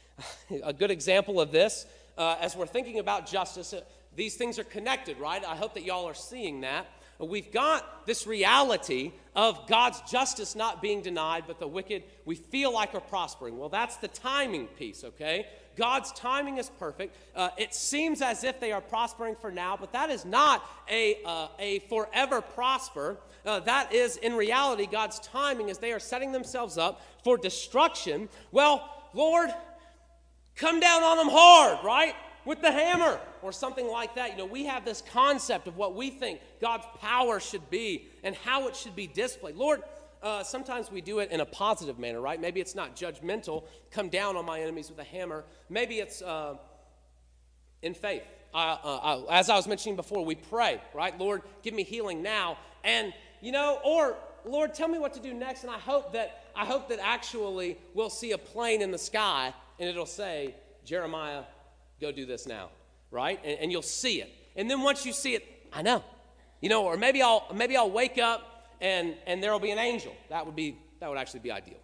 A 0.64 0.72
good 0.72 0.92
example 0.92 1.42
of 1.42 1.52
this, 1.52 1.86
uh, 2.18 2.38
as 2.40 2.56
we're 2.56 2.68
thinking 2.68 3.00
about 3.00 3.28
justice, 3.28 3.74
uh, 3.74 3.82
these 4.16 4.36
things 4.36 4.58
are 4.58 4.64
connected, 4.64 5.20
right? 5.20 5.44
I 5.44 5.58
hope 5.58 5.74
that 5.74 5.84
y'all 5.84 6.06
are 6.06 6.14
seeing 6.14 6.62
that. 6.62 6.88
We've 7.20 7.52
got 7.52 8.06
this 8.06 8.26
reality 8.26 9.12
of 9.36 9.68
God's 9.68 10.00
justice 10.10 10.56
not 10.56 10.82
being 10.82 11.02
denied, 11.02 11.44
but 11.48 11.60
the 11.60 11.68
wicked 11.68 12.04
we 12.26 12.36
feel 12.36 12.72
like 12.72 12.96
are 12.96 13.02
prospering. 13.02 13.58
Well, 13.58 13.70
that's 13.70 13.98
the 13.98 14.08
timing 14.08 14.68
piece, 14.68 15.04
okay? 15.04 15.48
God's 15.76 16.12
timing 16.14 16.60
is 16.60 16.70
perfect. 16.80 17.16
Uh, 17.36 17.50
it 17.58 17.74
seems 17.74 18.22
as 18.22 18.44
if 18.44 18.60
they 18.60 18.72
are 18.72 18.82
prospering 18.82 19.36
for 19.36 19.52
now, 19.52 19.76
but 19.78 19.92
that 19.94 20.10
is 20.10 20.26
not 20.26 20.64
a, 20.90 21.18
uh, 21.26 21.48
a 21.60 21.80
forever 21.90 22.40
prosper. 22.42 23.18
Uh, 23.48 23.62
that 23.62 23.94
is, 23.94 24.18
in 24.18 24.36
reality, 24.36 24.86
God's 24.86 25.20
timing 25.20 25.70
as 25.70 25.78
they 25.78 25.94
are 25.94 26.00
setting 26.00 26.34
themselves 26.34 26.78
up 26.78 27.02
for 27.24 27.38
destruction. 27.38 28.28
Well, 28.52 28.88
Lord, 29.14 29.50
come 30.56 30.82
down 30.82 31.02
on 31.02 31.18
them 31.18 31.30
hard, 31.30 31.84
right? 31.84 32.14
With 32.44 32.62
the 32.62 32.72
hammer 32.72 33.20
or 33.42 33.54
something 33.54 33.88
like 33.88 34.16
that. 34.16 34.32
You 34.32 34.38
know, 34.38 34.46
we 34.46 34.66
have 34.66 34.84
this 34.84 35.02
concept 35.14 35.68
of 35.68 35.78
what 35.78 35.96
we 35.96 36.10
think 36.10 36.42
God's 36.60 36.86
power 37.00 37.40
should 37.40 37.70
be 37.70 38.08
and 38.22 38.36
how 38.36 38.68
it 38.68 38.76
should 38.76 38.96
be 38.98 39.08
displayed. 39.08 39.56
Lord, 39.56 39.82
uh, 40.22 40.44
sometimes 40.44 40.92
we 40.92 41.00
do 41.00 41.20
it 41.20 41.32
in 41.32 41.40
a 41.40 41.46
positive 41.46 41.98
manner, 41.98 42.20
right? 42.20 42.42
Maybe 42.42 42.60
it's 42.60 42.76
not 42.76 42.98
judgmental, 42.98 43.64
come 43.92 44.10
down 44.10 44.36
on 44.36 44.46
my 44.46 44.60
enemies 44.60 44.90
with 44.90 45.00
a 45.00 45.04
hammer. 45.06 45.46
Maybe 45.70 46.00
it's 46.00 46.22
uh, 46.22 46.56
in 47.82 47.94
faith. 47.94 48.24
Uh, 48.54 48.78
uh, 48.84 49.24
as 49.30 49.50
I 49.50 49.56
was 49.56 49.68
mentioning 49.68 49.96
before, 49.96 50.26
we 50.26 50.36
pray, 50.36 50.82
right? 50.94 51.18
Lord, 51.18 51.44
give 51.62 51.74
me 51.74 51.84
healing 51.84 52.22
now. 52.22 52.58
And, 52.84 53.14
you 53.42 53.52
know, 53.52 53.80
or 53.84 54.16
Lord, 54.46 54.74
tell 54.74 54.88
me 54.88 55.00
what 55.00 55.14
to 55.14 55.20
do 55.20 55.34
next. 55.34 55.64
And 55.64 55.72
I 55.72 55.78
hope 55.78 56.14
that, 56.14 56.46
I 56.56 56.66
hope 56.66 56.90
that 56.90 57.00
actually 57.02 57.78
we'll 57.94 58.10
see 58.10 58.32
a 58.32 58.38
plane 58.38 58.82
in 58.82 58.92
the 58.92 58.98
sky 58.98 59.54
and 59.80 59.90
it'll 59.90 60.06
say, 60.06 60.56
Jeremiah, 60.86 61.44
go 62.00 62.12
do 62.12 62.26
this 62.26 62.48
now, 62.48 62.70
right? 63.12 63.40
And, 63.44 63.60
and 63.60 63.72
you'll 63.72 63.82
see 63.82 64.22
it. 64.22 64.32
And 64.56 64.70
then 64.70 64.82
once 64.82 65.06
you 65.06 65.14
see 65.14 65.36
it, 65.36 65.46
I 65.72 65.82
know, 65.82 66.04
you 66.62 66.70
know, 66.70 66.86
or 66.86 66.98
maybe 66.98 67.22
I'll, 67.22 67.46
maybe 67.54 67.78
I'll 67.78 67.92
wake 67.92 68.18
up 68.18 68.72
and, 68.82 69.16
and 69.26 69.44
there 69.44 69.52
will 69.52 69.60
be 69.60 69.72
an 69.72 69.80
angel. 69.80 70.14
That 70.30 70.46
would, 70.46 70.56
be, 70.56 70.78
that 71.00 71.10
would 71.10 71.18
actually 71.18 71.42
be 71.42 71.52
ideal. 71.52 71.80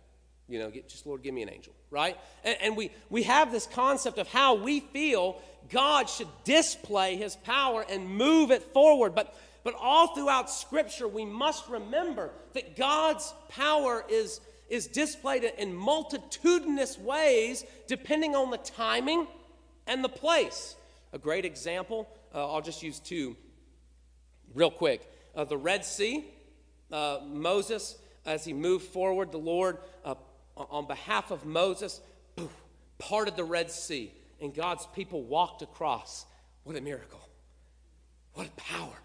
You 0.47 0.59
know, 0.59 0.69
get, 0.69 0.89
just 0.89 1.05
Lord, 1.05 1.23
give 1.23 1.33
me 1.33 1.41
an 1.41 1.49
angel, 1.49 1.73
right? 1.89 2.17
And, 2.43 2.57
and 2.61 2.77
we, 2.77 2.91
we 3.09 3.23
have 3.23 3.51
this 3.51 3.65
concept 3.67 4.17
of 4.17 4.27
how 4.27 4.55
we 4.55 4.81
feel 4.81 5.41
God 5.71 6.09
should 6.09 6.27
display 6.43 7.15
his 7.15 7.35
power 7.37 7.85
and 7.89 8.07
move 8.07 8.51
it 8.51 8.61
forward. 8.73 9.15
But, 9.15 9.35
but 9.63 9.75
all 9.79 10.13
throughout 10.13 10.49
Scripture, 10.49 11.07
we 11.07 11.25
must 11.25 11.69
remember 11.69 12.31
that 12.53 12.75
God's 12.75 13.33
power 13.47 14.03
is, 14.09 14.41
is 14.69 14.87
displayed 14.87 15.43
in 15.43 15.73
multitudinous 15.73 16.99
ways 16.99 17.63
depending 17.87 18.35
on 18.35 18.51
the 18.51 18.57
timing 18.57 19.27
and 19.87 20.03
the 20.03 20.09
place. 20.09 20.75
A 21.13 21.17
great 21.17 21.45
example, 21.45 22.09
uh, 22.33 22.51
I'll 22.51 22.61
just 22.61 22.83
use 22.83 22.99
two 22.99 23.37
real 24.53 24.71
quick. 24.71 25.09
Uh, 25.35 25.45
the 25.45 25.57
Red 25.57 25.85
Sea, 25.85 26.25
uh, 26.91 27.19
Moses, 27.25 27.97
as 28.25 28.43
he 28.43 28.51
moved 28.53 28.85
forward, 28.87 29.31
the 29.31 29.37
Lord, 29.37 29.77
uh, 30.03 30.15
on 30.57 30.87
behalf 30.87 31.31
of 31.31 31.45
Moses, 31.45 32.01
poof, 32.35 32.51
parted 32.99 33.35
the 33.35 33.43
Red 33.43 33.71
Sea, 33.71 34.13
and 34.41 34.53
God's 34.53 34.87
people 34.93 35.23
walked 35.23 35.61
across. 35.61 36.25
What 36.63 36.75
a 36.75 36.81
miracle! 36.81 37.19
What 38.33 38.47
a 38.47 38.61
power! 38.61 38.97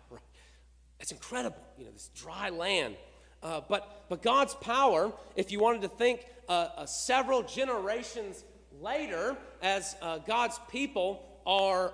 Incredible. 1.28 1.60
You 1.76 1.84
know, 1.84 1.90
this 1.90 2.08
dry 2.14 2.48
land. 2.48 2.96
Uh, 3.42 3.60
but, 3.68 4.06
but 4.08 4.22
God's 4.22 4.54
power, 4.54 5.12
if 5.36 5.52
you 5.52 5.60
wanted 5.60 5.82
to 5.82 5.88
think 5.88 6.24
uh, 6.48 6.68
uh, 6.74 6.86
several 6.86 7.42
generations 7.42 8.44
later, 8.80 9.36
as 9.60 9.94
uh, 10.00 10.20
God's 10.26 10.58
people 10.70 11.22
are, 11.46 11.92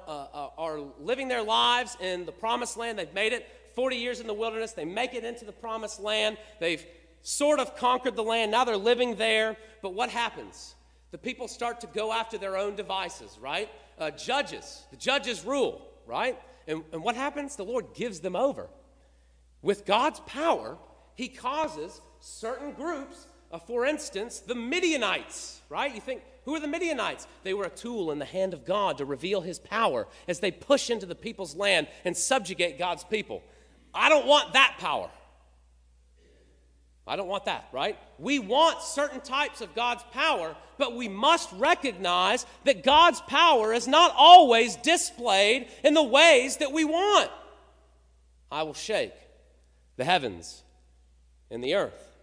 are 0.57 0.79
living 1.01 1.27
their 1.27 1.43
lives 1.43 1.97
in 2.01 2.27
the 2.27 2.31
promised 2.31 2.77
land, 2.77 2.97
they've 2.97 3.13
made 3.13 3.33
it 3.33 3.49
40 3.75 3.97
years 3.97 4.21
in 4.21 4.29
the 4.29 4.35
wilderness. 4.35 4.71
They 4.71 4.85
make 4.85 5.15
it 5.15 5.25
into 5.25 5.45
the 5.45 5.53
promised 5.53 5.99
land. 5.99 6.39
They've 6.61 6.87
sort 7.23 7.59
of 7.59 7.77
conquered 7.77 8.15
the 8.15 8.23
land. 8.23 8.53
Now 8.53 8.65
they're 8.65 8.77
living 8.77 9.17
there. 9.17 9.57
But 9.83 9.95
what 9.95 10.11
happens? 10.11 10.77
The 11.11 11.19
people 11.19 11.49
start 11.49 11.81
to 11.81 11.89
go 11.89 12.13
after 12.13 12.39
their 12.39 12.57
own 12.57 12.77
devices, 12.77 13.37
right? 13.43 13.69
Uh, 13.99 14.13
judges. 14.13 14.85
The 14.93 14.97
judges 14.97 15.45
rule, 15.45 15.85
right? 16.07 16.41
And, 16.69 16.85
and 16.93 17.03
what 17.03 17.17
happens? 17.17 17.57
The 17.57 17.65
Lord 17.65 17.87
gives 17.97 18.21
them 18.21 18.37
over. 18.37 18.69
With 19.65 19.87
God's 19.87 20.21
power, 20.21 20.77
He 21.15 21.27
causes 21.27 22.01
certain 22.21 22.73
groups, 22.73 23.27
uh, 23.51 23.59
for 23.59 23.87
instance, 23.87 24.41
the 24.41 24.55
Midianites, 24.55 25.63
right? 25.71 25.93
You 25.93 26.03
think, 26.03 26.23
who 26.45 26.55
are 26.55 26.61
the 26.61 26.69
Midianites? 26.69 27.27
They 27.45 27.55
were 27.55 27.65
a 27.65 27.71
tool 27.71 28.13
in 28.13 28.19
the 28.19 28.27
hand 28.27 28.53
of 28.53 28.67
God 28.67 28.99
to 28.99 29.07
reveal 29.07 29.41
His 29.41 29.59
power 29.59 30.07
as 30.29 30.41
they 30.41 30.51
push 30.51 30.91
into 30.91 31.07
the 31.07 31.15
people's 31.15 31.57
land 31.57 31.89
and 32.05 32.15
subjugate 32.15 32.79
God's 32.79 33.05
people. 33.05 33.43
I 33.95 34.11
don't 34.11 34.27
want 34.27 34.53
that 34.53 34.77
power. 34.79 35.09
I 37.07 37.17
don't 37.17 37.29
want 37.29 37.47
that, 37.47 37.69
right? 37.73 37.99
We 38.19 38.41
want 38.41 38.83
certain 38.83 39.23
types 39.23 39.63
of 39.63 39.75
God's 39.75 40.03
power, 40.13 40.55
but 40.77 40.95
we 40.95 41.09
must 41.09 41.51
recognize 41.55 42.45
that 42.65 42.83
God's 42.83 43.23
power 43.23 43.73
is 43.73 43.89
not 43.89 44.13
always 44.15 44.77
displayed 44.77 45.69
in 45.83 45.95
the 45.95 46.03
ways 46.03 46.59
that 46.59 46.73
we 46.73 46.85
want. 46.85 47.31
I 48.51 48.63
will 48.65 48.75
shake 48.75 49.13
the 49.97 50.05
heavens 50.05 50.63
and 51.51 51.63
the 51.63 51.75
earth. 51.75 52.17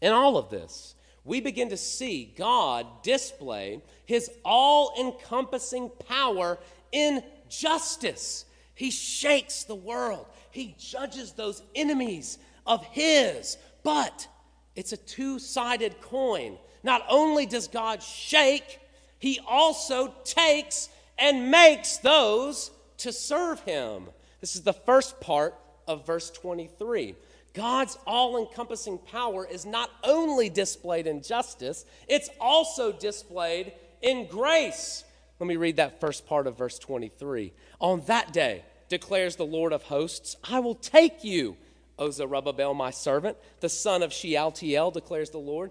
In 0.00 0.12
all 0.12 0.36
of 0.36 0.50
this, 0.50 0.94
we 1.24 1.40
begin 1.40 1.70
to 1.70 1.76
see 1.76 2.32
God 2.36 2.86
display 3.02 3.82
his 4.04 4.30
all 4.44 4.92
encompassing 4.98 5.90
power 6.08 6.58
in 6.92 7.22
justice 7.48 8.44
he 8.76 8.90
shakes 8.90 9.64
the 9.64 9.74
world, 9.74 10.26
He 10.50 10.76
judges 10.78 11.32
those 11.32 11.62
enemies 11.74 12.38
of 12.66 12.84
His. 12.84 13.56
But 13.82 14.28
it's 14.76 14.92
a 14.92 14.98
two 14.98 15.38
sided 15.38 16.00
coin. 16.02 16.58
Not 16.84 17.04
only 17.08 17.46
does 17.46 17.68
God 17.68 18.02
shake, 18.02 18.78
He 19.18 19.40
also 19.48 20.14
takes 20.24 20.90
and 21.18 21.50
makes 21.50 21.96
those 21.96 22.70
to 22.98 23.12
serve 23.12 23.60
Him. 23.60 24.08
This 24.42 24.54
is 24.54 24.62
the 24.62 24.74
first 24.74 25.20
part 25.20 25.54
of 25.86 26.06
verse 26.06 26.30
23. 26.30 27.14
God's 27.54 27.96
all 28.06 28.38
encompassing 28.38 28.98
power 28.98 29.46
is 29.46 29.64
not 29.64 29.90
only 30.04 30.50
displayed 30.50 31.06
in 31.06 31.22
justice, 31.22 31.86
it's 32.06 32.28
also 32.40 32.92
displayed 32.92 33.72
in 34.02 34.26
grace. 34.26 35.04
Let 35.40 35.46
me 35.46 35.56
read 35.56 35.76
that 35.76 36.00
first 36.00 36.26
part 36.26 36.46
of 36.46 36.58
verse 36.58 36.78
23. 36.78 37.52
On 37.80 38.02
that 38.06 38.32
day, 38.32 38.62
declares 38.88 39.36
the 39.36 39.46
Lord 39.46 39.72
of 39.72 39.82
hosts, 39.84 40.36
I 40.44 40.60
will 40.60 40.74
take 40.74 41.24
you, 41.24 41.56
O 41.98 42.10
Zerubbabel, 42.10 42.74
my 42.74 42.90
servant, 42.90 43.36
the 43.60 43.68
son 43.68 44.02
of 44.02 44.12
Shealtiel, 44.12 44.90
declares 44.90 45.30
the 45.30 45.38
Lord, 45.38 45.70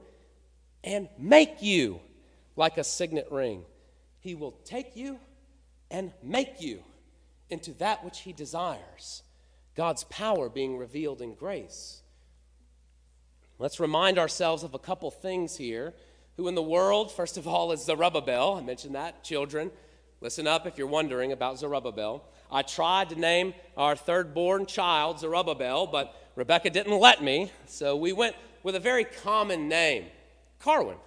and 0.84 1.08
make 1.18 1.62
you 1.62 2.00
like 2.56 2.78
a 2.78 2.84
signet 2.84 3.28
ring. 3.32 3.64
He 4.20 4.36
will 4.36 4.56
take 4.64 4.96
you 4.96 5.20
and 5.92 6.12
make 6.24 6.62
you 6.62 6.84
into 7.50 7.74
that 7.74 8.04
which 8.04 8.20
he 8.20 8.34
desires. 8.34 9.24
God's 9.76 10.06
power 10.06 10.50
being 10.50 10.78
revealed 10.78 11.22
in 11.22 11.34
grace. 11.36 12.02
Let's 13.60 13.80
remind 13.80 14.18
ourselves 14.18 14.64
of 14.64 14.74
a 14.74 14.80
couple 14.80 15.12
things 15.12 15.58
here. 15.58 15.94
Who 16.38 16.48
in 16.48 16.56
the 16.56 16.64
world, 16.64 17.12
first 17.12 17.38
of 17.38 17.48
all, 17.48 17.72
is 17.72 17.86
Zerubbabel? 17.86 18.56
I 18.56 18.62
mentioned 18.62 18.96
that. 18.96 19.24
Children, 19.24 19.72
listen 20.20 20.48
up 20.48 20.66
if 20.66 20.78
you're 20.78 20.88
wondering 20.88 21.32
about 21.32 21.60
Zerubbabel. 21.60 22.24
I 22.52 22.62
tried 22.62 23.10
to 23.10 23.20
name 23.20 23.54
our 23.78 23.96
third 23.96 24.34
born 24.34 24.66
child 24.66 25.20
Zerubbabel, 25.20 25.88
but 25.88 26.14
Rebecca 26.36 26.70
didn't 26.70 26.98
let 27.00 27.24
me, 27.24 27.52
so 27.66 27.96
we 27.96 28.12
went 28.12 28.36
with 28.64 28.76
a 28.76 28.80
very 28.80 29.06
common 29.06 29.70
name 29.70 30.06
Carwin. 30.60 30.98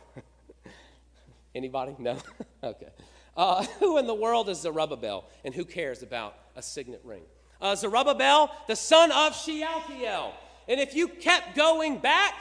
Anybody? 1.54 1.96
No? 1.98 2.16
okay. 2.62 2.88
Uh, 3.36 3.64
who 3.78 3.98
in 3.98 4.06
the 4.06 4.14
world 4.14 4.48
is 4.48 4.60
Zerubbabel, 4.60 5.28
and 5.44 5.54
who 5.54 5.64
cares 5.64 6.02
about 6.02 6.34
a 6.56 6.62
signet 6.62 7.00
ring? 7.04 7.22
Uh, 7.60 7.74
Zerubbabel, 7.74 8.50
the 8.66 8.76
son 8.76 9.10
of 9.12 9.34
Shealtiel. 9.34 10.32
And 10.68 10.80
if 10.80 10.94
you 10.94 11.08
kept 11.08 11.56
going 11.56 11.98
back, 11.98 12.34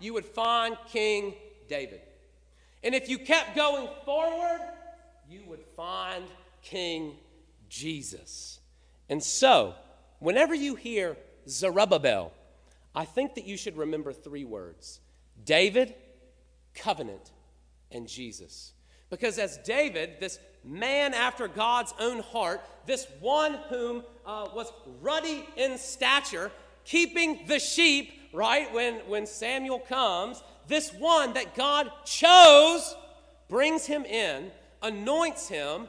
you 0.00 0.14
would 0.14 0.24
find 0.24 0.76
King 0.88 1.34
David. 1.68 2.00
And 2.82 2.94
if 2.94 3.08
you 3.08 3.18
kept 3.18 3.56
going 3.56 3.88
forward, 4.04 4.60
you 5.28 5.42
would 5.46 5.64
find 5.76 6.24
King 6.62 7.14
Jesus. 7.68 8.60
And 9.08 9.22
so, 9.22 9.74
whenever 10.18 10.54
you 10.54 10.74
hear 10.74 11.16
Zerubbabel, 11.48 12.32
I 12.94 13.04
think 13.04 13.34
that 13.34 13.46
you 13.46 13.56
should 13.56 13.76
remember 13.76 14.12
three 14.12 14.44
words 14.44 15.00
David, 15.44 15.94
covenant, 16.74 17.32
and 17.90 18.08
Jesus. 18.08 18.72
Because 19.10 19.38
as 19.38 19.58
David, 19.58 20.20
this 20.20 20.38
man 20.64 21.14
after 21.14 21.48
God's 21.48 21.94
own 22.00 22.20
heart, 22.20 22.60
this 22.86 23.06
one 23.20 23.54
whom 23.68 24.02
uh, 24.26 24.48
was 24.54 24.72
ruddy 25.00 25.46
in 25.56 25.78
stature, 25.78 26.50
keeping 26.84 27.46
the 27.46 27.58
sheep, 27.58 28.12
right, 28.32 28.72
when, 28.72 28.94
when 29.06 29.26
Samuel 29.26 29.78
comes, 29.78 30.42
this 30.66 30.92
one 30.92 31.34
that 31.34 31.54
God 31.54 31.90
chose 32.04 32.94
brings 33.48 33.86
him 33.86 34.04
in, 34.04 34.50
anoints 34.82 35.48
him. 35.48 35.88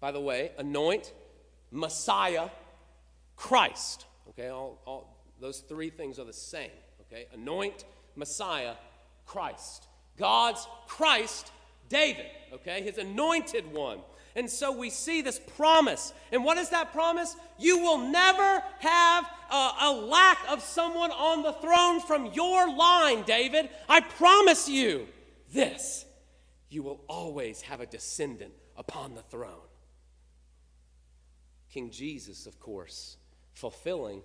By 0.00 0.12
the 0.12 0.20
way, 0.20 0.52
anoint, 0.58 1.12
Messiah, 1.70 2.48
Christ. 3.36 4.06
Okay, 4.30 4.48
all, 4.48 4.80
all 4.84 5.16
those 5.40 5.60
three 5.60 5.90
things 5.90 6.18
are 6.18 6.24
the 6.24 6.32
same. 6.32 6.70
Okay, 7.02 7.26
anoint, 7.32 7.84
Messiah, 8.16 8.74
Christ. 9.26 9.86
God's 10.16 10.66
Christ, 10.86 11.50
David. 11.88 12.26
Okay, 12.52 12.82
his 12.82 12.98
anointed 12.98 13.72
one. 13.72 13.98
And 14.36 14.50
so 14.50 14.76
we 14.76 14.90
see 14.90 15.22
this 15.22 15.38
promise. 15.56 16.12
And 16.32 16.44
what 16.44 16.58
is 16.58 16.70
that 16.70 16.92
promise? 16.92 17.36
You 17.58 17.78
will 17.78 17.98
never 17.98 18.62
have 18.80 19.24
a, 19.50 19.70
a, 19.82 19.92
lack 19.92 20.38
of 20.48 20.60
someone 20.60 21.12
on 21.12 21.42
the 21.42 21.52
throne 21.52 22.00
from 22.00 22.32
your 22.32 22.74
line, 22.74 23.22
David. 23.22 23.70
I 23.88 24.00
promise 24.00 24.68
you 24.68 25.06
this 25.52 26.04
you 26.68 26.82
will 26.82 27.04
always 27.08 27.62
have 27.62 27.80
a 27.80 27.86
descendant 27.86 28.52
upon 28.76 29.14
the 29.14 29.22
throne. 29.22 29.68
King 31.70 31.90
Jesus, 31.90 32.46
of 32.46 32.58
course, 32.58 33.16
fulfilling 33.52 34.22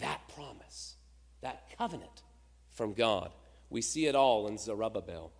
that 0.00 0.20
promise, 0.34 0.96
that 1.40 1.68
covenant 1.78 2.22
from 2.70 2.92
God. 2.92 3.32
We 3.70 3.80
see 3.80 4.06
it 4.06 4.16
all 4.16 4.48
in 4.48 4.58
Zerubbabel. 4.58 5.32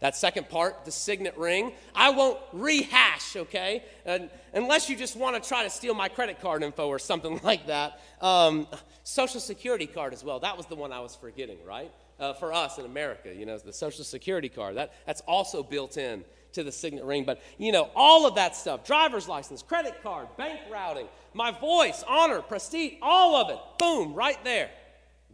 That 0.00 0.16
second 0.16 0.48
part, 0.48 0.84
the 0.84 0.92
signet 0.92 1.36
ring, 1.36 1.72
I 1.94 2.10
won't 2.10 2.38
rehash, 2.52 3.34
okay? 3.34 3.82
And 4.06 4.30
unless 4.54 4.88
you 4.88 4.96
just 4.96 5.16
want 5.16 5.42
to 5.42 5.48
try 5.48 5.64
to 5.64 5.70
steal 5.70 5.94
my 5.94 6.08
credit 6.08 6.40
card 6.40 6.62
info 6.62 6.86
or 6.86 7.00
something 7.00 7.40
like 7.44 7.66
that. 7.66 8.00
Um, 8.20 8.68
Social 9.02 9.40
Security 9.40 9.86
card 9.86 10.12
as 10.12 10.22
well. 10.22 10.38
That 10.40 10.56
was 10.56 10.66
the 10.66 10.76
one 10.76 10.92
I 10.92 11.00
was 11.00 11.16
forgetting, 11.16 11.58
right? 11.66 11.90
Uh, 12.20 12.32
for 12.34 12.52
us 12.52 12.78
in 12.78 12.84
America, 12.84 13.34
you 13.34 13.46
know, 13.46 13.56
the 13.58 13.72
Social 13.72 14.04
Security 14.04 14.48
card. 14.48 14.76
That, 14.76 14.92
that's 15.06 15.22
also 15.22 15.62
built 15.62 15.96
in 15.96 16.24
to 16.52 16.62
the 16.62 16.72
signet 16.72 17.04
ring. 17.04 17.24
But, 17.24 17.40
you 17.56 17.72
know, 17.72 17.90
all 17.96 18.26
of 18.26 18.34
that 18.36 18.54
stuff 18.54 18.84
driver's 18.84 19.26
license, 19.26 19.62
credit 19.62 20.02
card, 20.02 20.28
bank 20.36 20.60
routing, 20.70 21.08
my 21.34 21.50
voice, 21.50 22.04
honor, 22.06 22.40
prestige, 22.40 22.94
all 23.02 23.36
of 23.36 23.50
it, 23.50 23.58
boom, 23.78 24.14
right 24.14 24.42
there, 24.44 24.70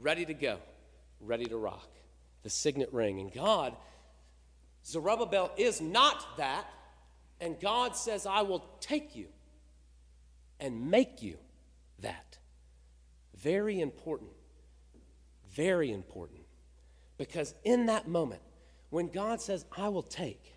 ready 0.01 0.25
to 0.25 0.35
go, 0.35 0.59
ready 1.21 1.47
to 1.47 1.57
rock. 1.57 1.89
The 2.45 2.51
signet 2.51 2.93
ring. 2.93 3.21
And 3.21 3.33
God 3.33 3.75
Zerubbabel 4.87 5.51
is 5.57 5.81
not 5.81 6.37
that, 6.37 6.67
and 7.41 7.59
God 7.59 7.97
says, 7.97 8.27
I 8.27 8.43
will 8.43 8.65
take 8.81 9.17
you 9.17 9.27
and 10.61 10.91
make 10.91 11.23
you 11.23 11.39
that. 12.01 12.39
Very 13.37 13.81
important. 13.81 14.31
Very 15.53 15.91
important. 15.91 16.41
Because 17.17 17.55
in 17.65 17.87
that 17.87 18.09
moment, 18.09 18.43
when 18.91 19.09
God 19.09 19.41
says, 19.41 19.65
I 19.77 19.89
will 19.89 20.03
take 20.03 20.55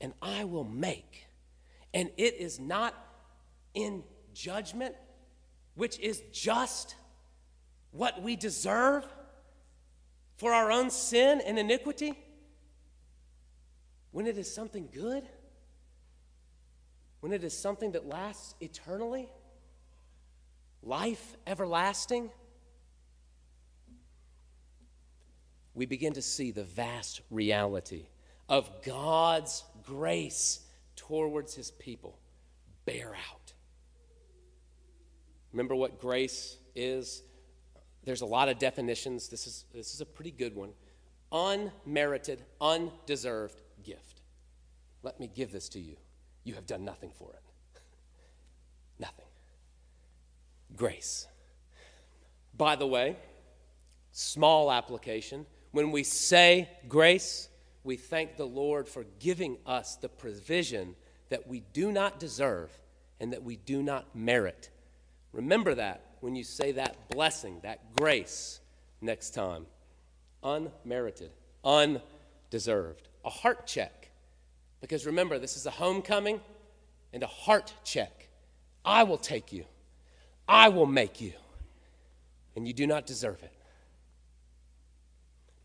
and 0.00 0.12
I 0.22 0.44
will 0.44 0.64
make, 0.64 1.26
and 1.92 2.10
it 2.16 2.34
is 2.34 2.58
not 2.58 2.94
in 3.74 4.02
judgment, 4.32 4.94
which 5.74 5.98
is 5.98 6.22
just 6.32 6.94
what 7.90 8.22
we 8.22 8.36
deserve 8.36 9.06
for 10.36 10.52
our 10.52 10.70
own 10.70 10.90
sin 10.90 11.40
and 11.44 11.58
iniquity 11.58 12.14
when 14.12 14.26
it 14.26 14.38
is 14.38 14.52
something 14.52 14.88
good, 14.92 15.24
when 17.20 17.32
it 17.32 17.44
is 17.44 17.56
something 17.56 17.92
that 17.92 18.06
lasts 18.06 18.54
eternally, 18.60 19.28
life 20.82 21.36
everlasting, 21.46 22.30
we 25.74 25.86
begin 25.86 26.12
to 26.14 26.22
see 26.22 26.50
the 26.50 26.64
vast 26.64 27.20
reality 27.30 28.06
of 28.48 28.82
God's 28.82 29.64
grace 29.84 30.60
towards 30.96 31.54
his 31.54 31.70
people 31.70 32.18
bear 32.84 33.14
out. 33.30 33.52
Remember 35.52 35.74
what 35.74 36.00
grace 36.00 36.56
is? 36.74 37.22
There's 38.04 38.20
a 38.20 38.26
lot 38.26 38.48
of 38.48 38.58
definitions. 38.58 39.28
This 39.28 39.46
is, 39.46 39.64
this 39.74 39.94
is 39.94 40.00
a 40.00 40.06
pretty 40.06 40.30
good 40.30 40.54
one. 40.54 40.70
Unmerited, 41.32 42.42
undeserved 42.60 43.60
gift. 43.80 44.20
Let 45.02 45.18
me 45.18 45.30
give 45.32 45.52
this 45.52 45.68
to 45.70 45.80
you. 45.80 45.96
You 46.44 46.54
have 46.54 46.66
done 46.66 46.84
nothing 46.84 47.10
for 47.16 47.32
it. 47.32 47.80
nothing. 48.98 49.26
Grace. 50.76 51.26
By 52.56 52.76
the 52.76 52.86
way, 52.86 53.16
small 54.12 54.70
application. 54.70 55.46
When 55.72 55.90
we 55.90 56.02
say 56.02 56.68
grace, 56.88 57.48
we 57.84 57.96
thank 57.96 58.36
the 58.36 58.46
Lord 58.46 58.88
for 58.88 59.04
giving 59.18 59.56
us 59.66 59.96
the 59.96 60.08
provision 60.08 60.94
that 61.30 61.46
we 61.46 61.60
do 61.72 61.92
not 61.92 62.18
deserve 62.18 62.70
and 63.20 63.32
that 63.32 63.42
we 63.42 63.56
do 63.56 63.82
not 63.82 64.14
merit. 64.14 64.70
Remember 65.32 65.74
that 65.74 66.04
when 66.20 66.34
you 66.34 66.44
say 66.44 66.72
that 66.72 67.08
blessing, 67.08 67.60
that 67.62 67.94
grace 67.96 68.60
next 69.00 69.30
time. 69.30 69.66
Unmerited, 70.42 71.30
undeserved 71.64 73.09
a 73.24 73.30
heart 73.30 73.66
check. 73.66 74.10
Because 74.80 75.06
remember, 75.06 75.38
this 75.38 75.56
is 75.56 75.66
a 75.66 75.70
homecoming 75.70 76.40
and 77.12 77.22
a 77.22 77.26
heart 77.26 77.74
check. 77.84 78.28
I 78.84 79.02
will 79.02 79.18
take 79.18 79.52
you, 79.52 79.64
I 80.48 80.68
will 80.68 80.86
make 80.86 81.20
you, 81.20 81.32
and 82.56 82.66
you 82.66 82.72
do 82.72 82.86
not 82.86 83.06
deserve 83.06 83.42
it. 83.42 83.52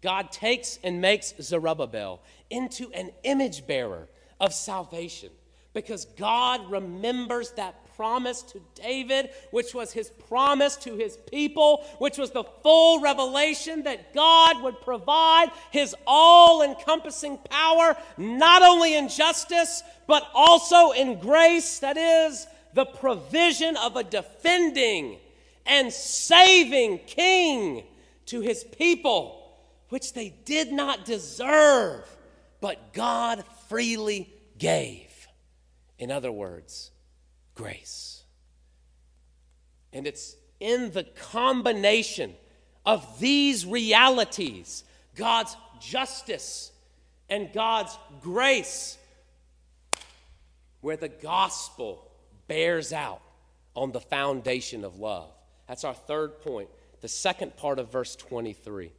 God 0.02 0.32
takes 0.32 0.78
and 0.84 1.02
makes 1.02 1.34
Zerubbabel 1.42 2.22
into 2.50 2.92
an 2.94 3.12
image 3.24 3.66
bearer 3.66 4.08
of 4.40 4.54
salvation 4.54 5.30
because 5.74 6.06
God 6.06 6.70
remembers 6.70 7.52
that 7.52 7.85
promise 7.96 8.42
to 8.44 8.62
David, 8.76 9.30
which 9.52 9.74
was 9.74 9.92
his 9.92 10.10
promise 10.28 10.76
to 10.78 10.96
his 10.96 11.18
people, 11.30 11.86
which 12.00 12.18
was 12.18 12.32
the 12.32 12.44
full 12.64 13.02
revelation 13.02 13.84
that 13.84 14.14
God 14.14 14.64
would 14.64 14.82
provide 14.82 15.52
his 15.72 15.96
all 16.06 16.62
encompassing 16.62 17.38
power, 17.50 17.96
not 18.18 18.62
only 18.62 18.96
in 18.96 19.10
justice, 19.10 19.84
but 20.08 20.28
also 20.34 20.92
in 20.92 21.20
grace. 21.20 21.80
That 21.80 21.98
is, 21.98 22.48
the 22.74 22.86
provision 22.86 23.78
of 23.78 23.96
a 23.96 24.04
defending 24.04 25.18
and 25.66 25.92
saving 25.92 27.00
king 27.08 27.84
to 28.28 28.42
his 28.42 28.64
people, 28.64 29.42
which 29.90 30.14
they 30.14 30.34
did 30.46 30.72
not 30.72 31.06
deserve, 31.06 32.06
but 32.60 32.94
God 32.94 33.44
freely 33.70 34.32
gave. 34.58 35.28
In 35.98 36.12
other 36.12 36.32
words, 36.32 36.92
grace. 37.56 38.24
And 39.94 40.06
it's 40.06 40.36
in 40.60 40.92
the 40.92 41.04
combination 41.04 42.34
of 42.86 43.20
these 43.20 43.66
realities 43.66 44.84
God's 45.16 45.56
justice 45.80 46.72
and 47.30 47.52
God's 47.54 47.98
grace 48.22 48.98
where 50.82 50.98
the 50.98 51.08
gospel 51.10 52.12
bears 52.48 52.94
out 52.94 53.22
on 53.76 53.92
the 53.92 54.02
foundation 54.02 54.84
of 54.84 55.00
love. 55.00 55.32
That's 55.68 55.84
our 55.84 55.94
third 55.94 56.42
point. 56.42 56.70
The 57.02 57.08
second 57.08 57.56
part 57.58 57.80
of 57.80 57.92
verse 57.92 58.16
23. 58.16 58.92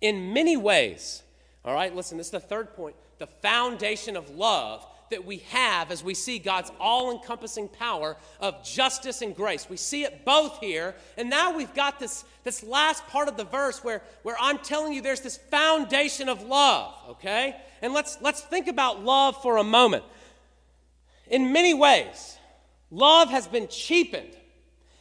In 0.00 0.32
many 0.32 0.56
ways, 0.56 1.22
all 1.64 1.74
right, 1.74 1.94
listen, 1.94 2.18
this 2.18 2.28
is 2.28 2.32
the 2.32 2.40
third 2.40 2.74
point 2.74 2.96
the 3.18 3.26
foundation 3.26 4.16
of 4.16 4.30
love 4.30 4.86
that 5.10 5.24
we 5.24 5.38
have 5.50 5.90
as 5.90 6.02
we 6.02 6.14
see 6.14 6.38
God's 6.38 6.70
all 6.80 7.10
encompassing 7.10 7.68
power 7.68 8.16
of 8.40 8.64
justice 8.64 9.22
and 9.22 9.34
grace. 9.34 9.68
We 9.68 9.76
see 9.76 10.04
it 10.04 10.24
both 10.24 10.58
here, 10.60 10.94
and 11.16 11.30
now 11.30 11.56
we've 11.56 11.72
got 11.74 11.98
this, 11.98 12.24
this 12.44 12.62
last 12.62 13.06
part 13.06 13.28
of 13.28 13.36
the 13.36 13.44
verse 13.44 13.82
where, 13.82 14.02
where 14.22 14.36
I'm 14.40 14.58
telling 14.58 14.92
you 14.92 15.02
there's 15.02 15.20
this 15.20 15.36
foundation 15.36 16.28
of 16.28 16.42
love, 16.42 16.94
okay? 17.10 17.56
And 17.82 17.92
let's, 17.92 18.18
let's 18.20 18.40
think 18.40 18.68
about 18.68 19.02
love 19.02 19.40
for 19.42 19.56
a 19.56 19.64
moment. 19.64 20.04
In 21.28 21.52
many 21.52 21.74
ways, 21.74 22.38
love 22.90 23.30
has 23.30 23.46
been 23.46 23.68
cheapened 23.68 24.36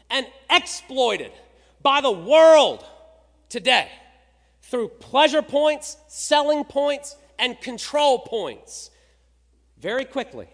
and 0.10 0.26
exploited 0.50 1.32
by 1.82 2.02
the 2.02 2.12
world 2.12 2.86
today 3.50 3.90
through 4.62 4.90
pleasure 4.90 5.42
points, 5.42 5.98
selling 6.08 6.64
points, 6.64 7.16
and 7.40 7.60
control 7.62 8.20
points 8.20 8.90
very 9.80 10.06
quickly. 10.06 10.48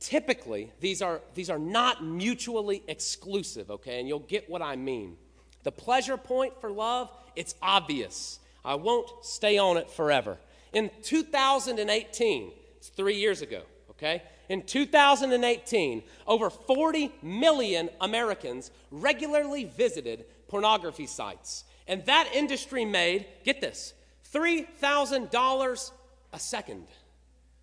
Typically, 0.00 0.72
these 0.80 1.00
are, 1.00 1.20
these 1.34 1.48
are 1.48 1.58
not 1.58 2.04
mutually 2.04 2.82
exclusive, 2.88 3.70
okay? 3.70 4.00
And 4.00 4.08
you'll 4.08 4.18
get 4.18 4.50
what 4.50 4.60
I 4.60 4.76
mean. 4.76 5.16
The 5.62 5.72
pleasure 5.72 6.16
point 6.16 6.60
for 6.60 6.70
love, 6.70 7.08
it's 7.36 7.54
obvious. 7.62 8.40
I 8.64 8.74
won't 8.74 9.08
stay 9.22 9.58
on 9.58 9.76
it 9.76 9.90
forever. 9.90 10.38
In 10.72 10.90
2018, 11.02 12.52
it's 12.76 12.88
three 12.88 13.16
years 13.16 13.42
ago, 13.42 13.62
okay? 13.90 14.22
In 14.48 14.62
2018, 14.62 16.02
over 16.26 16.50
40 16.50 17.12
million 17.22 17.88
Americans 18.00 18.70
regularly 18.90 19.64
visited 19.64 20.24
pornography 20.48 21.06
sites. 21.06 21.64
And 21.86 22.04
that 22.06 22.28
industry 22.34 22.84
made, 22.84 23.26
get 23.44 23.60
this, 23.60 23.94
$3,000 24.32 25.90
a 26.32 26.38
second. 26.38 26.86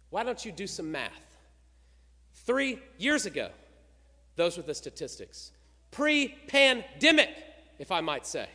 Why 0.09 0.23
don't 0.23 0.43
you 0.43 0.51
do 0.51 0.67
some 0.67 0.91
math? 0.91 1.37
Three 2.33 2.79
years 2.97 3.25
ago, 3.25 3.49
those 4.35 4.57
were 4.57 4.63
the 4.63 4.73
statistics. 4.73 5.51
Pre 5.91 6.29
pandemic, 6.47 7.29
if 7.77 7.91
I 7.91 8.01
might 8.01 8.25
say, 8.25 8.47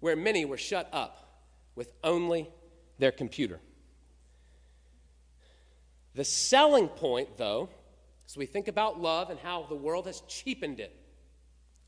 where 0.00 0.16
many 0.16 0.44
were 0.44 0.56
shut 0.56 0.88
up 0.92 1.44
with 1.74 1.92
only 2.02 2.48
their 2.98 3.12
computer. 3.12 3.60
The 6.14 6.24
selling 6.24 6.88
point, 6.88 7.36
though, 7.36 7.68
as 8.26 8.36
we 8.36 8.46
think 8.46 8.68
about 8.68 9.00
love 9.00 9.30
and 9.30 9.38
how 9.38 9.66
the 9.68 9.74
world 9.74 10.06
has 10.06 10.22
cheapened 10.22 10.80
it 10.80 10.94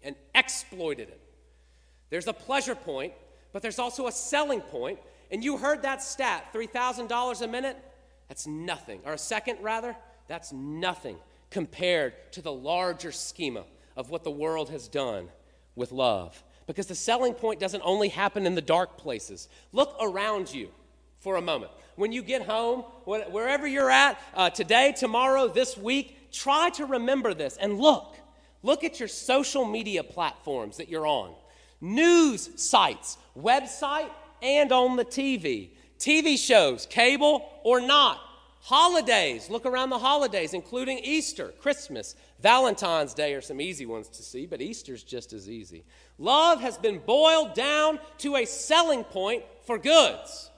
and 0.02 0.14
exploited 0.34 1.08
it, 1.08 1.20
there's 2.10 2.26
a 2.26 2.32
pleasure 2.32 2.74
point, 2.74 3.12
but 3.52 3.62
there's 3.62 3.78
also 3.78 4.06
a 4.06 4.12
selling 4.12 4.60
point. 4.60 4.98
And 5.30 5.42
you 5.42 5.56
heard 5.56 5.82
that 5.82 6.02
stat 6.02 6.52
$3,000 6.54 7.42
a 7.42 7.46
minute? 7.48 7.76
That's 8.28 8.46
nothing. 8.46 9.00
Or 9.04 9.14
a 9.14 9.18
second, 9.18 9.58
rather, 9.62 9.96
that's 10.26 10.52
nothing 10.52 11.16
compared 11.50 12.14
to 12.32 12.42
the 12.42 12.52
larger 12.52 13.12
schema 13.12 13.64
of 13.96 14.10
what 14.10 14.24
the 14.24 14.30
world 14.30 14.70
has 14.70 14.86
done 14.88 15.28
with 15.74 15.92
love. 15.92 16.42
Because 16.66 16.86
the 16.86 16.94
selling 16.94 17.32
point 17.32 17.60
doesn't 17.60 17.82
only 17.84 18.08
happen 18.08 18.46
in 18.46 18.54
the 18.54 18.60
dark 18.60 18.98
places. 18.98 19.48
Look 19.72 19.96
around 20.00 20.52
you 20.52 20.68
for 21.20 21.36
a 21.36 21.42
moment. 21.42 21.72
When 21.96 22.12
you 22.12 22.22
get 22.22 22.42
home, 22.42 22.82
wherever 23.06 23.66
you're 23.66 23.90
at, 23.90 24.20
uh, 24.34 24.50
today, 24.50 24.94
tomorrow, 24.96 25.48
this 25.48 25.76
week, 25.76 26.30
try 26.30 26.70
to 26.70 26.84
remember 26.84 27.34
this 27.34 27.56
and 27.56 27.78
look. 27.78 28.16
Look 28.62 28.84
at 28.84 29.00
your 29.00 29.08
social 29.08 29.64
media 29.64 30.04
platforms 30.04 30.76
that 30.76 30.88
you're 30.88 31.06
on, 31.06 31.32
news 31.80 32.50
sites, 32.60 33.16
website, 33.36 34.10
and 34.42 34.70
on 34.72 34.96
the 34.96 35.04
TV. 35.04 35.70
TV 35.98 36.38
shows, 36.38 36.86
cable 36.86 37.48
or 37.64 37.80
not. 37.80 38.20
Holidays, 38.60 39.48
look 39.48 39.66
around 39.66 39.90
the 39.90 39.98
holidays, 39.98 40.52
including 40.52 40.98
Easter, 40.98 41.52
Christmas, 41.60 42.14
Valentine's 42.40 43.14
Day 43.14 43.34
are 43.34 43.40
some 43.40 43.60
easy 43.60 43.86
ones 43.86 44.08
to 44.08 44.22
see, 44.22 44.46
but 44.46 44.60
Easter's 44.60 45.02
just 45.02 45.32
as 45.32 45.48
easy. 45.48 45.84
Love 46.18 46.60
has 46.60 46.76
been 46.76 46.98
boiled 46.98 47.54
down 47.54 47.98
to 48.18 48.36
a 48.36 48.44
selling 48.44 49.04
point 49.04 49.44
for 49.64 49.78
goods 49.78 50.50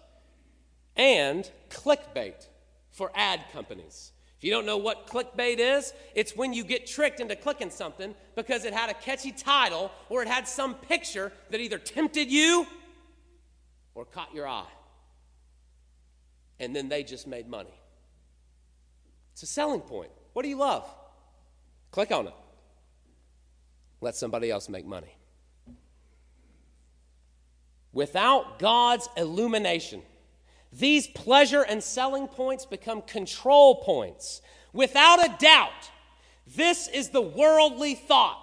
and 0.97 1.51
clickbait 1.69 2.47
for 2.91 3.13
ad 3.15 3.45
companies. 3.53 4.13
If 4.39 4.45
you 4.45 4.51
don't 4.51 4.67
know 4.67 4.79
what 4.79 5.07
clickbait 5.07 5.59
is, 5.59 5.93
it's 6.15 6.35
when 6.35 6.53
you 6.55 6.65
get 6.65 6.87
tricked 6.87 7.21
into 7.21 7.37
clicking 7.37 7.71
something 7.71 8.15
because 8.35 8.65
it 8.65 8.73
had 8.73 8.91
a 8.91 8.95
catchy 8.95 9.33
title 9.33 9.93
or 10.09 10.23
it 10.23 10.29
had 10.29 10.49
some 10.49 10.75
picture 10.75 11.33
that 11.51 11.61
either 11.61 11.79
tempted 11.79 12.31
you 12.31 12.67
or 13.95 14.05
caught 14.05 14.35
your 14.35 14.49
eye 14.49 14.65
and 16.61 16.77
then 16.77 16.89
they 16.89 17.03
just 17.03 17.27
made 17.27 17.49
money. 17.49 17.75
It's 19.33 19.43
a 19.43 19.47
selling 19.47 19.81
point. 19.81 20.11
What 20.35 20.43
do 20.43 20.49
you 20.49 20.59
love? 20.59 20.89
Click 21.91 22.13
on 22.13 22.27
it. 22.29 22.35
Let 24.01 24.15
somebody 24.15 24.51
else 24.51 24.69
make 24.69 24.87
money. 24.87 25.17
Without 27.93 28.59
God's 28.59 29.09
illumination, 29.17 30.03
these 30.73 31.09
pleasure 31.09 31.63
and 31.63 31.83
selling 31.83 32.29
points 32.29 32.65
become 32.65 33.03
control 33.03 33.83
points. 33.83 34.43
Without 34.73 35.25
a 35.25 35.37
doubt, 35.39 35.91
this 36.47 36.87
is 36.89 37.09
the 37.09 37.21
worldly 37.21 37.95
thought. 37.95 38.41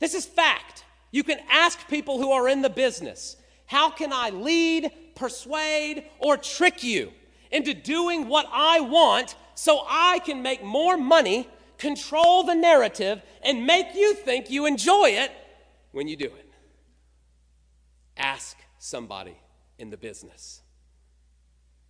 This 0.00 0.14
is 0.14 0.24
fact. 0.26 0.84
You 1.12 1.22
can 1.22 1.38
ask 1.48 1.86
people 1.88 2.18
who 2.18 2.32
are 2.32 2.48
in 2.48 2.62
the 2.62 2.70
business 2.70 3.36
how 3.66 3.90
can 3.90 4.12
I 4.12 4.30
lead, 4.30 4.90
persuade, 5.14 6.04
or 6.18 6.36
trick 6.36 6.82
you? 6.82 7.12
Into 7.50 7.74
doing 7.74 8.28
what 8.28 8.46
I 8.52 8.80
want 8.80 9.34
so 9.54 9.84
I 9.88 10.20
can 10.20 10.42
make 10.42 10.62
more 10.62 10.96
money, 10.96 11.48
control 11.78 12.44
the 12.44 12.54
narrative, 12.54 13.22
and 13.42 13.66
make 13.66 13.94
you 13.94 14.14
think 14.14 14.50
you 14.50 14.66
enjoy 14.66 15.10
it 15.10 15.32
when 15.92 16.08
you 16.08 16.16
do 16.16 16.26
it. 16.26 16.50
Ask 18.16 18.56
somebody 18.78 19.36
in 19.78 19.90
the 19.90 19.96
business. 19.96 20.62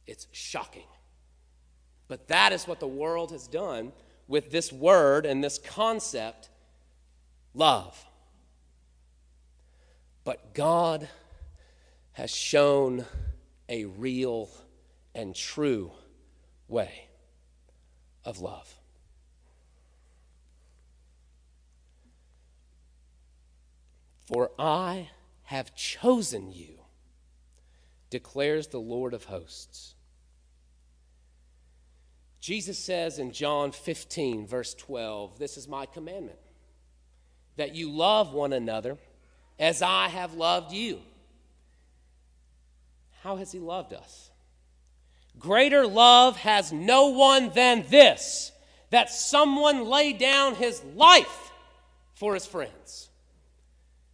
It's 0.07 0.27
shocking. 0.33 0.87
But 2.09 2.29
that 2.29 2.53
is 2.53 2.67
what 2.67 2.81
the 2.81 2.89
world 2.89 3.31
has 3.31 3.47
done 3.47 3.93
with 4.27 4.51
this 4.51 4.73
word 4.73 5.27
and 5.27 5.43
this 5.43 5.59
concept 5.59 6.49
love. 7.55 8.05
But 10.25 10.55
God 10.55 11.09
has 12.13 12.31
shown 12.31 13.05
a 13.69 13.85
real 13.85 14.51
and 15.15 15.35
true 15.35 15.93
way 16.69 17.09
of 18.25 18.41
love. 18.41 18.75
For 24.25 24.51
I 24.59 25.09
have 25.45 25.75
chosen 25.75 26.53
you, 26.53 26.79
declares 28.11 28.69
the 28.69 28.79
Lord 28.79 29.13
of 29.13 29.25
hosts. 29.25 29.95
Jesus 32.41 32.79
says 32.79 33.19
in 33.19 33.33
John 33.33 33.73
15, 33.73 34.47
verse 34.47 34.75
12, 34.75 35.39
This 35.39 35.57
is 35.57 35.67
my 35.67 35.85
commandment, 35.85 36.39
that 37.57 37.75
you 37.75 37.91
love 37.91 38.33
one 38.33 38.53
another 38.53 38.97
as 39.59 39.83
I 39.83 40.09
have 40.09 40.35
loved 40.35 40.73
you. 40.73 41.01
How 43.23 43.37
has 43.37 43.53
he 43.53 43.59
loved 43.59 43.93
us? 43.93 44.30
Greater 45.39 45.87
love 45.87 46.37
has 46.37 46.73
no 46.73 47.09
one 47.09 47.51
than 47.51 47.85
this 47.89 48.53
that 48.91 49.11
someone 49.11 49.85
lay 49.85 50.13
down 50.13 50.55
his 50.55 50.83
life 50.95 51.53
for 52.15 52.35
his 52.35 52.45
friends. 52.45 53.09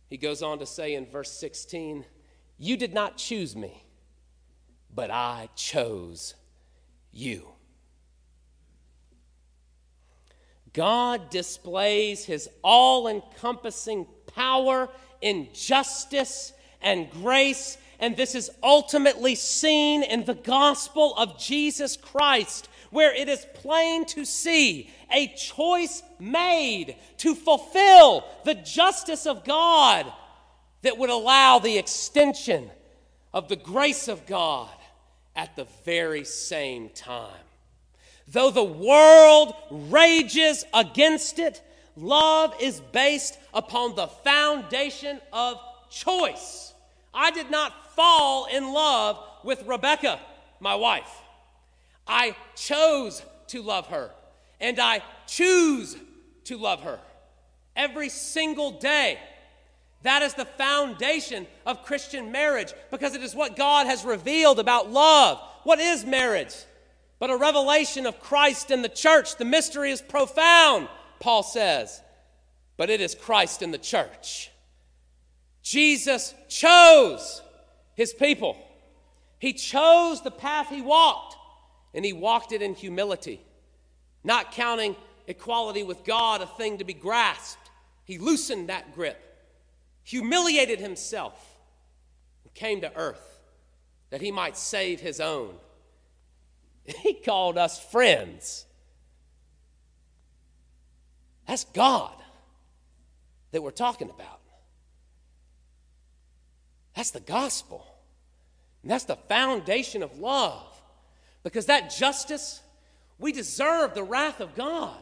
He 0.08 0.16
goes 0.16 0.42
on 0.42 0.58
to 0.60 0.66
say 0.66 0.94
in 0.94 1.06
verse 1.06 1.32
16, 1.32 2.04
You 2.58 2.76
did 2.76 2.94
not 2.94 3.16
choose 3.16 3.56
me, 3.56 3.84
but 4.94 5.10
I 5.10 5.48
chose 5.56 6.34
you. 7.12 7.48
God 10.72 11.30
displays 11.30 12.24
his 12.24 12.48
all 12.62 13.08
encompassing 13.08 14.06
power 14.26 14.90
in 15.22 15.48
justice 15.54 16.52
and 16.82 17.10
grace 17.10 17.78
and 17.98 18.16
this 18.16 18.34
is 18.34 18.50
ultimately 18.62 19.34
seen 19.34 20.02
in 20.02 20.24
the 20.24 20.34
gospel 20.34 21.14
of 21.16 21.38
Jesus 21.38 21.96
Christ, 21.96 22.68
where 22.90 23.14
it 23.14 23.28
is 23.28 23.46
plain 23.54 24.04
to 24.06 24.24
see 24.24 24.90
a 25.12 25.28
choice 25.28 26.02
made 26.18 26.96
to 27.18 27.34
fulfill 27.34 28.24
the 28.44 28.54
justice 28.54 29.26
of 29.26 29.44
God 29.44 30.12
that 30.82 30.98
would 30.98 31.10
allow 31.10 31.58
the 31.58 31.78
extension 31.78 32.70
of 33.32 33.48
the 33.48 33.56
grace 33.56 34.08
of 34.08 34.26
God 34.26 34.70
at 35.34 35.56
the 35.56 35.66
very 35.84 36.24
same 36.24 36.88
time. 36.90 37.30
Though 38.28 38.50
the 38.50 38.64
world 38.64 39.54
rages 39.70 40.64
against 40.74 41.38
it, 41.38 41.62
love 41.96 42.54
is 42.60 42.80
based 42.92 43.38
upon 43.54 43.94
the 43.94 44.08
foundation 44.08 45.20
of 45.32 45.60
choice. 45.90 46.74
I 47.14 47.30
did 47.30 47.50
not 47.50 47.85
fall 47.96 48.46
in 48.46 48.72
love 48.72 49.18
with 49.42 49.66
Rebecca, 49.66 50.20
my 50.60 50.74
wife. 50.74 51.10
I 52.06 52.36
chose 52.54 53.22
to 53.48 53.62
love 53.62 53.88
her, 53.88 54.10
and 54.60 54.78
I 54.78 55.02
choose 55.26 55.96
to 56.44 56.56
love 56.56 56.82
her 56.82 57.00
every 57.74 58.08
single 58.08 58.72
day. 58.72 59.18
That 60.02 60.22
is 60.22 60.34
the 60.34 60.44
foundation 60.44 61.46
of 61.64 61.84
Christian 61.84 62.30
marriage 62.30 62.72
because 62.90 63.14
it 63.14 63.22
is 63.22 63.34
what 63.34 63.56
God 63.56 63.86
has 63.86 64.04
revealed 64.04 64.60
about 64.60 64.90
love. 64.90 65.40
What 65.64 65.80
is 65.80 66.04
marriage? 66.04 66.54
But 67.18 67.30
a 67.30 67.36
revelation 67.36 68.06
of 68.06 68.20
Christ 68.20 68.70
in 68.70 68.82
the 68.82 68.88
church. 68.88 69.36
The 69.36 69.44
mystery 69.44 69.90
is 69.90 70.02
profound, 70.02 70.88
Paul 71.18 71.42
says, 71.42 72.00
but 72.76 72.90
it 72.90 73.00
is 73.00 73.14
Christ 73.14 73.62
in 73.62 73.70
the 73.70 73.78
church. 73.78 74.50
Jesus 75.62 76.34
chose 76.48 77.42
his 77.96 78.14
people. 78.14 78.56
He 79.38 79.52
chose 79.52 80.22
the 80.22 80.30
path 80.30 80.68
he 80.68 80.82
walked, 80.82 81.36
and 81.92 82.04
he 82.04 82.12
walked 82.12 82.52
it 82.52 82.62
in 82.62 82.74
humility, 82.74 83.40
not 84.22 84.52
counting 84.52 84.94
equality 85.26 85.82
with 85.82 86.04
God 86.04 86.40
a 86.40 86.46
thing 86.46 86.78
to 86.78 86.84
be 86.84 86.94
grasped. 86.94 87.70
He 88.04 88.18
loosened 88.18 88.68
that 88.68 88.94
grip, 88.94 89.20
humiliated 90.04 90.78
himself, 90.78 91.58
and 92.44 92.54
came 92.54 92.80
to 92.82 92.96
earth 92.96 93.40
that 94.10 94.20
he 94.20 94.30
might 94.30 94.56
save 94.56 95.00
his 95.00 95.20
own. 95.20 95.54
He 97.02 97.14
called 97.14 97.58
us 97.58 97.82
friends. 97.82 98.64
That's 101.48 101.64
God 101.64 102.14
that 103.50 103.60
we're 103.60 103.72
talking 103.72 104.08
about. 104.08 104.40
That's 106.96 107.10
the 107.10 107.20
gospel. 107.20 107.86
And 108.82 108.90
that's 108.90 109.04
the 109.04 109.16
foundation 109.16 110.02
of 110.02 110.18
love. 110.18 110.66
Because 111.44 111.66
that 111.66 111.90
justice, 111.90 112.60
we 113.18 113.30
deserve 113.30 113.94
the 113.94 114.02
wrath 114.02 114.40
of 114.40 114.56
God. 114.56 115.00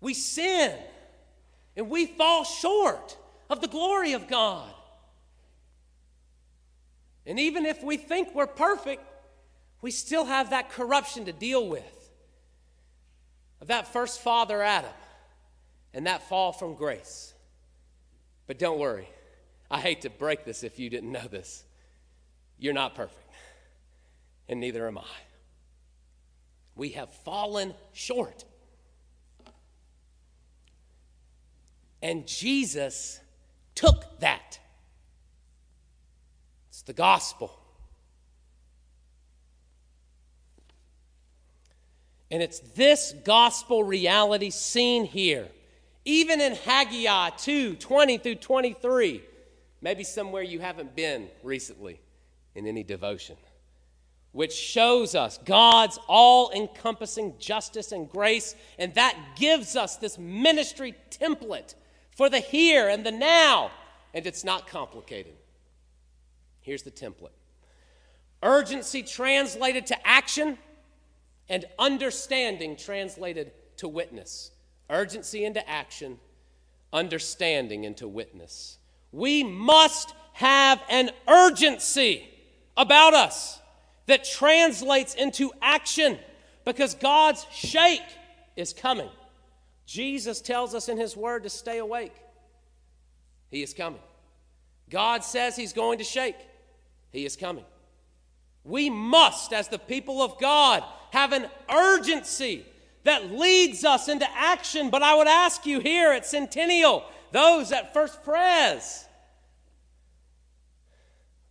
We 0.00 0.14
sin 0.14 0.76
and 1.76 1.90
we 1.90 2.06
fall 2.06 2.44
short 2.44 3.16
of 3.50 3.60
the 3.60 3.68
glory 3.68 4.14
of 4.14 4.26
God. 4.26 4.70
And 7.26 7.38
even 7.38 7.66
if 7.66 7.84
we 7.84 7.98
think 7.98 8.34
we're 8.34 8.46
perfect, 8.46 9.02
we 9.82 9.90
still 9.90 10.24
have 10.24 10.50
that 10.50 10.70
corruption 10.70 11.26
to 11.26 11.32
deal 11.32 11.68
with 11.68 11.84
of 13.60 13.68
that 13.68 13.92
first 13.92 14.20
father, 14.20 14.62
Adam, 14.62 14.90
and 15.92 16.06
that 16.06 16.28
fall 16.28 16.52
from 16.52 16.74
grace. 16.74 17.34
But 18.46 18.58
don't 18.58 18.78
worry, 18.78 19.08
I 19.70 19.80
hate 19.80 20.02
to 20.02 20.10
break 20.10 20.44
this 20.44 20.62
if 20.62 20.78
you 20.78 20.88
didn't 20.88 21.12
know 21.12 21.26
this. 21.28 21.64
You're 22.58 22.74
not 22.74 22.94
perfect, 22.94 23.30
and 24.48 24.60
neither 24.60 24.86
am 24.86 24.98
I. 24.98 25.04
We 26.74 26.90
have 26.90 27.12
fallen 27.12 27.74
short. 27.92 28.44
And 32.00 32.26
Jesus 32.26 33.20
took 33.74 34.20
that. 34.20 34.58
It's 36.68 36.82
the 36.82 36.92
gospel. 36.92 37.58
And 42.30 42.42
it's 42.42 42.60
this 42.76 43.14
gospel 43.24 43.82
reality 43.82 44.50
seen 44.50 45.04
here, 45.04 45.48
even 46.04 46.40
in 46.40 46.54
Haggai 46.54 47.30
2 47.30 47.74
20 47.74 48.18
through 48.18 48.34
23. 48.36 49.22
Maybe 49.80 50.04
somewhere 50.04 50.42
you 50.42 50.60
haven't 50.60 50.96
been 50.96 51.28
recently 51.42 52.00
in 52.54 52.66
any 52.66 52.82
devotion, 52.82 53.36
which 54.32 54.52
shows 54.52 55.14
us 55.14 55.38
God's 55.44 55.98
all 56.08 56.50
encompassing 56.50 57.34
justice 57.38 57.92
and 57.92 58.10
grace, 58.10 58.54
and 58.78 58.94
that 58.94 59.16
gives 59.36 59.76
us 59.76 59.96
this 59.96 60.18
ministry 60.18 60.94
template 61.10 61.74
for 62.10 62.28
the 62.28 62.40
here 62.40 62.88
and 62.88 63.06
the 63.06 63.12
now, 63.12 63.70
and 64.12 64.26
it's 64.26 64.42
not 64.42 64.66
complicated. 64.66 65.34
Here's 66.60 66.82
the 66.82 66.90
template 66.90 67.30
urgency 68.42 69.02
translated 69.02 69.86
to 69.86 70.06
action, 70.06 70.58
and 71.48 71.64
understanding 71.78 72.76
translated 72.76 73.52
to 73.76 73.88
witness. 73.88 74.50
Urgency 74.90 75.44
into 75.44 75.66
action, 75.68 76.18
understanding 76.92 77.84
into 77.84 78.06
witness. 78.06 78.77
We 79.12 79.42
must 79.42 80.14
have 80.34 80.80
an 80.88 81.10
urgency 81.26 82.28
about 82.76 83.14
us 83.14 83.60
that 84.06 84.24
translates 84.24 85.14
into 85.14 85.52
action 85.60 86.18
because 86.64 86.94
God's 86.94 87.46
shake 87.52 88.02
is 88.56 88.72
coming. 88.72 89.08
Jesus 89.86 90.40
tells 90.40 90.74
us 90.74 90.88
in 90.88 90.98
His 90.98 91.16
Word 91.16 91.44
to 91.44 91.50
stay 91.50 91.78
awake. 91.78 92.14
He 93.50 93.62
is 93.62 93.72
coming. 93.72 94.00
God 94.90 95.24
says 95.24 95.56
He's 95.56 95.72
going 95.72 95.98
to 95.98 96.04
shake. 96.04 96.36
He 97.10 97.24
is 97.24 97.36
coming. 97.36 97.64
We 98.64 98.90
must, 98.90 99.52
as 99.52 99.68
the 99.68 99.78
people 99.78 100.20
of 100.20 100.38
God, 100.38 100.84
have 101.10 101.32
an 101.32 101.48
urgency 101.74 102.66
that 103.04 103.32
leads 103.32 103.84
us 103.84 104.08
into 104.08 104.26
action. 104.36 104.90
But 104.90 105.02
I 105.02 105.14
would 105.14 105.28
ask 105.28 105.64
you 105.64 105.80
here 105.80 106.12
at 106.12 106.26
Centennial, 106.26 107.04
those 107.32 107.72
at 107.72 107.92
First 107.92 108.22
Pres, 108.24 109.04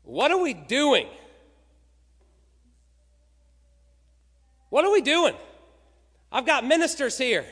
what 0.04 0.32
are 0.32 0.42
we 0.42 0.54
doing? 0.54 1.08
What 4.70 4.86
are 4.86 4.92
we 4.92 5.02
doing? 5.02 5.36
I've 6.32 6.46
got 6.46 6.66
ministers 6.66 7.18
here 7.18 7.46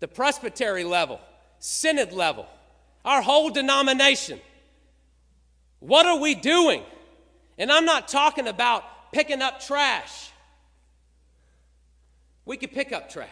the 0.00 0.08
presbytery 0.08 0.82
level, 0.82 1.20
synod 1.58 2.12
level, 2.12 2.46
our 3.04 3.20
whole 3.22 3.50
denomination. 3.50 4.40
What 5.78 6.06
are 6.06 6.18
we 6.18 6.34
doing? 6.34 6.82
And 7.58 7.70
I'm 7.70 7.84
not 7.84 8.08
talking 8.08 8.48
about 8.48 9.12
picking 9.12 9.42
up 9.42 9.60
trash. 9.60 10.30
We 12.46 12.56
could 12.56 12.72
pick 12.72 12.92
up 12.92 13.10
trash. 13.10 13.28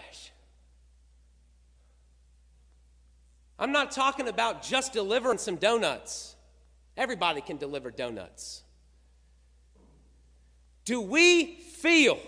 I'm 3.59 3.73
not 3.73 3.91
talking 3.91 4.29
about 4.29 4.63
just 4.63 4.93
delivering 4.93 5.39
some 5.39 5.57
donuts. 5.57 6.37
Everybody 6.97 7.41
can 7.41 7.57
deliver 7.57 7.91
donuts. 7.91 8.63
Do 10.85 11.01
we 11.01 11.57
feel 11.57 12.19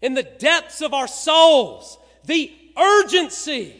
in 0.00 0.14
the 0.14 0.22
depths 0.22 0.80
of 0.80 0.94
our 0.94 1.08
souls 1.08 1.98
the 2.24 2.52
urgency 2.78 3.76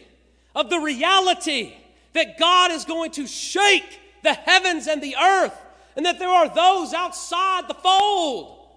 of 0.53 0.69
the 0.69 0.79
reality 0.79 1.73
that 2.13 2.37
God 2.37 2.71
is 2.71 2.85
going 2.85 3.11
to 3.11 3.25
shake 3.25 3.99
the 4.23 4.33
heavens 4.33 4.87
and 4.87 5.01
the 5.01 5.15
earth, 5.15 5.57
and 5.95 6.05
that 6.05 6.19
there 6.19 6.29
are 6.29 6.53
those 6.53 6.93
outside 6.93 7.67
the 7.67 7.73
fold? 7.73 8.67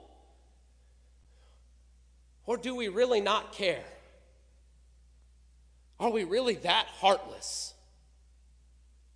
Or 2.47 2.57
do 2.57 2.75
we 2.75 2.89
really 2.89 3.21
not 3.21 3.53
care? 3.53 3.85
Are 6.01 6.11
we 6.11 6.25
really 6.25 6.55
that 6.57 6.87
heartless? 6.87 7.74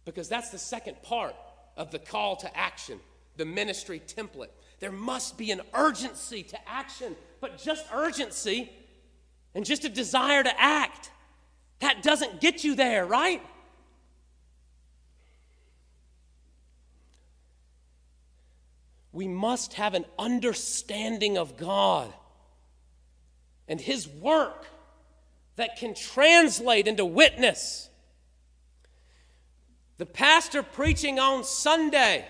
Because 0.08 0.30
that's 0.30 0.48
the 0.48 0.58
second 0.58 1.02
part 1.02 1.34
of 1.76 1.90
the 1.90 1.98
call 1.98 2.36
to 2.36 2.56
action, 2.56 2.98
the 3.36 3.44
ministry 3.44 4.00
template. 4.00 4.48
There 4.80 4.90
must 4.90 5.36
be 5.36 5.50
an 5.50 5.60
urgency 5.74 6.42
to 6.44 6.58
action, 6.66 7.14
but 7.42 7.58
just 7.58 7.84
urgency 7.92 8.72
and 9.54 9.66
just 9.66 9.84
a 9.84 9.90
desire 9.90 10.42
to 10.42 10.60
act. 10.60 11.10
That 11.80 12.02
doesn't 12.02 12.40
get 12.40 12.64
you 12.64 12.74
there, 12.74 13.04
right? 13.04 13.42
We 19.12 19.28
must 19.28 19.74
have 19.74 19.92
an 19.92 20.06
understanding 20.18 21.36
of 21.36 21.58
God 21.58 22.10
and 23.68 23.78
His 23.78 24.08
work 24.08 24.64
that 25.56 25.76
can 25.76 25.94
translate 25.94 26.88
into 26.88 27.04
witness. 27.04 27.87
The 29.98 30.06
pastor 30.06 30.62
preaching 30.62 31.18
on 31.18 31.44
Sunday 31.44 32.24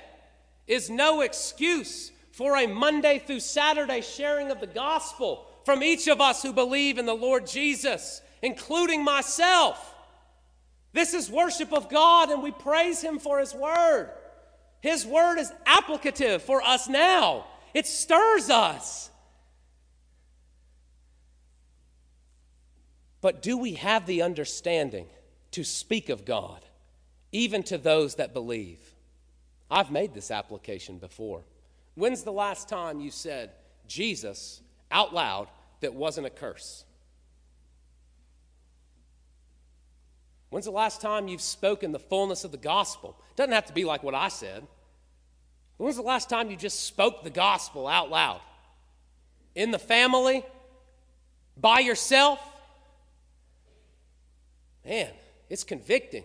is 0.67 0.91
no 0.91 1.21
excuse 1.21 2.11
for 2.33 2.57
a 2.57 2.67
Monday 2.67 3.19
through 3.19 3.41
Saturday 3.41 4.01
sharing 4.01 4.51
of 4.51 4.61
the 4.61 4.67
gospel 4.67 5.47
from 5.65 5.83
each 5.83 6.09
of 6.09 6.21
us 6.21 6.43
who 6.43 6.53
believe 6.53 6.99
in 6.99 7.05
the 7.05 7.15
Lord 7.15 7.47
Jesus, 7.47 8.23
including 8.43 9.05
myself. 9.05 9.95
This 10.95 11.13
is 11.13 11.31
worship 11.31 11.73
of 11.73 11.91
God, 11.91 12.31
and 12.31 12.43
we 12.43 12.53
praise 12.53 13.03
Him 13.03 13.19
for 13.19 13.39
His 13.39 13.55
word. 13.55 14.11
His 14.81 15.05
word 15.05 15.39
is 15.39 15.53
applicative 15.67 16.41
for 16.41 16.63
us 16.63 16.89
now, 16.89 17.45
it 17.75 17.87
stirs 17.87 18.49
us. 18.49 19.11
But 23.21 23.43
do 23.43 23.59
we 23.59 23.75
have 23.75 24.07
the 24.07 24.23
understanding 24.23 25.07
to 25.51 25.65
speak 25.65 26.09
of 26.09 26.25
God, 26.25 26.65
even 27.33 27.63
to 27.65 27.79
those 27.79 28.17
that 28.17 28.33
believe? 28.33 28.79
I've 29.71 29.91
made 29.91 30.15
this 30.15 30.31
application 30.31 30.99
before. 30.99 31.43
When's 31.95 32.23
the 32.23 32.33
last 32.33 32.69
time 32.69 33.01
you 33.01 33.11
said 33.11 33.51
Jesus 33.87 34.61
out 34.91 35.13
loud 35.13 35.49
that 35.81 35.95
wasn't 35.95 36.27
a 36.27 36.31
curse? 36.31 36.85
When's 40.51 40.65
the 40.65 40.71
last 40.71 41.01
time 41.01 41.29
you've 41.29 41.43
spoken 41.43 41.93
the 41.93 41.99
fullness 41.99 42.45
of 42.45 42.53
the 42.53 42.57
gospel? 42.57 43.21
Doesn't 43.37 43.53
have 43.53 43.67
to 43.67 43.75
be 43.75 43.85
like 43.85 44.03
what 44.03 44.15
I 44.15 44.29
said. 44.29 44.67
When's 45.77 45.97
the 45.97 46.03
last 46.03 46.31
time 46.31 46.51
you 46.51 46.57
just 46.57 46.85
spoke 46.85 47.23
the 47.23 47.31
gospel 47.31 47.87
out 47.87 48.11
loud? 48.11 48.41
In 49.55 49.71
the 49.71 49.79
family? 49.79 50.45
By 51.57 51.81
yourself? 51.81 52.41
Man, 54.85 55.11
it's 55.51 55.65
convicting. 55.65 56.25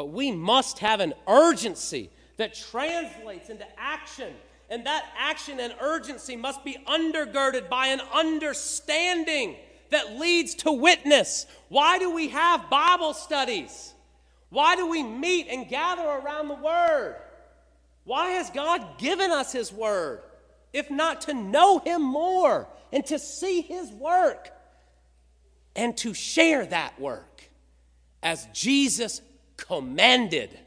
But 0.00 0.12
we 0.12 0.30
must 0.30 0.78
have 0.78 1.00
an 1.00 1.12
urgency 1.28 2.08
that 2.38 2.54
translates 2.54 3.50
into 3.50 3.66
action. 3.76 4.32
And 4.70 4.86
that 4.86 5.04
action 5.18 5.60
and 5.60 5.74
urgency 5.78 6.36
must 6.36 6.64
be 6.64 6.78
undergirded 6.86 7.68
by 7.68 7.88
an 7.88 8.00
understanding 8.14 9.56
that 9.90 10.18
leads 10.18 10.54
to 10.54 10.72
witness. 10.72 11.44
Why 11.68 11.98
do 11.98 12.10
we 12.14 12.28
have 12.28 12.70
Bible 12.70 13.12
studies? 13.12 13.92
Why 14.48 14.74
do 14.74 14.86
we 14.86 15.02
meet 15.02 15.48
and 15.50 15.68
gather 15.68 16.08
around 16.08 16.48
the 16.48 16.54
Word? 16.54 17.16
Why 18.04 18.30
has 18.30 18.48
God 18.48 18.96
given 18.96 19.30
us 19.30 19.52
His 19.52 19.70
Word? 19.70 20.22
If 20.72 20.90
not 20.90 21.20
to 21.22 21.34
know 21.34 21.78
Him 21.80 22.00
more 22.00 22.68
and 22.90 23.04
to 23.04 23.18
see 23.18 23.60
His 23.60 23.92
work 23.92 24.48
and 25.76 25.94
to 25.98 26.14
share 26.14 26.64
that 26.64 26.98
work 26.98 27.42
as 28.22 28.48
Jesus 28.54 29.20
commanded. 29.66 30.58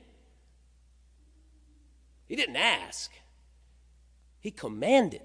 He 2.25 2.35
didn't 2.35 2.55
ask, 2.55 3.11
He 4.39 4.51
commanded. 4.51 5.21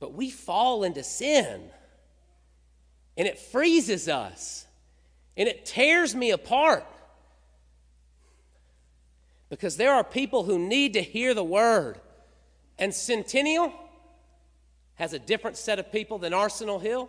But 0.00 0.12
we 0.12 0.30
fall 0.30 0.84
into 0.84 1.02
sin 1.02 1.62
and 3.16 3.26
it 3.26 3.38
freezes 3.38 4.08
us 4.08 4.66
and 5.36 5.48
it 5.48 5.64
tears 5.64 6.14
me 6.14 6.30
apart. 6.30 6.86
Because 9.48 9.76
there 9.76 9.92
are 9.92 10.04
people 10.04 10.44
who 10.44 10.58
need 10.58 10.94
to 10.94 11.02
hear 11.02 11.32
the 11.32 11.44
word. 11.44 12.00
And 12.78 12.92
Centennial 12.92 13.72
has 14.96 15.12
a 15.12 15.18
different 15.18 15.56
set 15.56 15.78
of 15.78 15.92
people 15.92 16.18
than 16.18 16.34
Arsenal 16.34 16.78
Hill, 16.78 17.08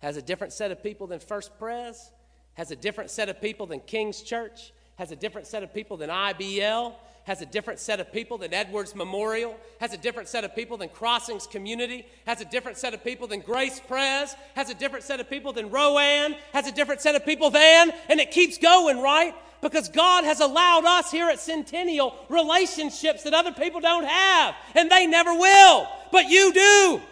has 0.00 0.16
a 0.16 0.22
different 0.22 0.52
set 0.52 0.70
of 0.70 0.82
people 0.82 1.06
than 1.06 1.20
First 1.20 1.58
Pres, 1.58 2.10
has 2.56 2.70
a 2.70 2.76
different 2.76 3.10
set 3.10 3.28
of 3.28 3.40
people 3.40 3.66
than 3.66 3.80
King's 3.80 4.22
Church, 4.22 4.72
has 4.96 5.12
a 5.12 5.16
different 5.16 5.46
set 5.46 5.62
of 5.62 5.72
people 5.72 5.96
than 5.96 6.10
IBL, 6.10 6.94
has 7.24 7.42
a 7.42 7.46
different 7.46 7.80
set 7.80 8.00
of 8.00 8.12
people 8.12 8.38
than 8.38 8.54
Edwards 8.54 8.94
Memorial, 8.94 9.56
has 9.80 9.92
a 9.92 9.96
different 9.96 10.28
set 10.28 10.44
of 10.44 10.54
people 10.54 10.76
than 10.76 10.88
Crossings 10.88 11.46
Community, 11.46 12.06
has 12.24 12.40
a 12.40 12.44
different 12.46 12.78
set 12.78 12.94
of 12.94 13.04
people 13.04 13.26
than 13.26 13.40
Grace 13.40 13.80
Pres, 13.80 14.34
has 14.54 14.70
a 14.70 14.74
different 14.74 15.04
set 15.04 15.20
of 15.20 15.28
people 15.28 15.52
than 15.52 15.70
Rowan, 15.70 16.36
has 16.52 16.66
a 16.66 16.72
different 16.72 17.00
set 17.00 17.14
of 17.14 17.26
people 17.26 17.50
than, 17.50 17.92
and 18.08 18.20
it 18.20 18.30
keeps 18.30 18.58
going, 18.58 19.02
right? 19.02 19.34
Because 19.60 19.88
God 19.88 20.24
has 20.24 20.40
allowed 20.40 20.84
us 20.84 21.10
here 21.10 21.28
at 21.28 21.40
Centennial 21.40 22.14
relationships 22.28 23.24
that 23.24 23.34
other 23.34 23.52
people 23.52 23.80
don't 23.80 24.04
have, 24.04 24.54
and 24.74 24.90
they 24.90 25.06
never 25.06 25.34
will, 25.34 25.88
but 26.12 26.28
you 26.28 26.52
do. 26.54 27.02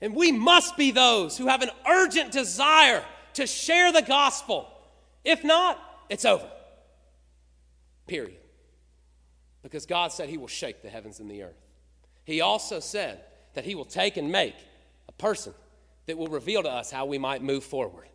And 0.00 0.14
we 0.14 0.30
must 0.30 0.76
be 0.76 0.92
those 0.92 1.36
who 1.36 1.48
have 1.48 1.62
an 1.62 1.70
urgent 1.86 2.30
desire 2.30 3.02
to 3.38 3.46
share 3.46 3.92
the 3.92 4.02
gospel. 4.02 4.68
If 5.24 5.42
not, 5.42 5.80
it's 6.08 6.24
over. 6.24 6.48
Period. 8.06 8.40
Because 9.62 9.86
God 9.86 10.12
said 10.12 10.28
He 10.28 10.36
will 10.36 10.48
shake 10.48 10.82
the 10.82 10.90
heavens 10.90 11.20
and 11.20 11.30
the 11.30 11.42
earth. 11.42 11.60
He 12.24 12.40
also 12.40 12.80
said 12.80 13.24
that 13.54 13.64
He 13.64 13.74
will 13.74 13.84
take 13.84 14.16
and 14.16 14.30
make 14.30 14.56
a 15.08 15.12
person 15.12 15.54
that 16.06 16.18
will 16.18 16.28
reveal 16.28 16.62
to 16.62 16.70
us 16.70 16.90
how 16.90 17.06
we 17.06 17.18
might 17.18 17.42
move 17.42 17.64
forward. 17.64 18.06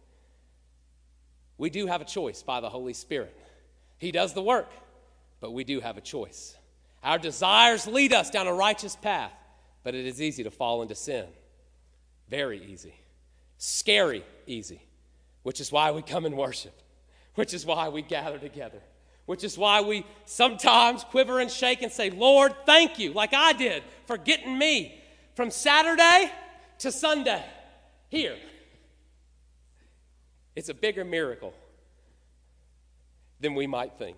We 1.57 1.69
do 1.69 1.87
have 1.87 2.01
a 2.01 2.05
choice 2.05 2.43
by 2.43 2.59
the 2.59 2.69
Holy 2.69 2.93
Spirit. 2.93 3.37
He 3.97 4.11
does 4.11 4.33
the 4.33 4.43
work, 4.43 4.69
but 5.39 5.51
we 5.51 5.63
do 5.63 5.79
have 5.79 5.97
a 5.97 6.01
choice. 6.01 6.57
Our 7.03 7.17
desires 7.17 7.87
lead 7.87 8.13
us 8.13 8.29
down 8.29 8.47
a 8.47 8.53
righteous 8.53 8.95
path, 8.95 9.31
but 9.83 9.95
it 9.95 10.05
is 10.05 10.21
easy 10.21 10.43
to 10.43 10.51
fall 10.51 10.81
into 10.81 10.95
sin. 10.95 11.25
Very 12.29 12.61
easy. 12.65 12.95
Scary 13.57 14.25
easy, 14.47 14.81
which 15.43 15.61
is 15.61 15.71
why 15.71 15.91
we 15.91 16.01
come 16.01 16.25
and 16.25 16.35
worship, 16.35 16.73
which 17.35 17.53
is 17.53 17.65
why 17.65 17.89
we 17.89 18.01
gather 18.01 18.37
together 18.37 18.81
which 19.25 19.43
is 19.43 19.57
why 19.57 19.81
we 19.81 20.05
sometimes 20.25 21.03
quiver 21.03 21.39
and 21.39 21.49
shake 21.49 21.81
and 21.81 21.91
say, 21.91 22.09
Lord, 22.09 22.53
thank 22.65 22.99
you, 22.99 23.13
like 23.13 23.33
I 23.33 23.53
did, 23.53 23.83
for 24.05 24.17
getting 24.17 24.57
me 24.57 25.01
from 25.35 25.49
Saturday 25.49 26.31
to 26.79 26.91
Sunday 26.91 27.43
here. 28.09 28.35
It's 30.55 30.69
a 30.69 30.73
bigger 30.73 31.05
miracle 31.05 31.53
than 33.39 33.55
we 33.55 33.65
might 33.65 33.97
think. 33.97 34.17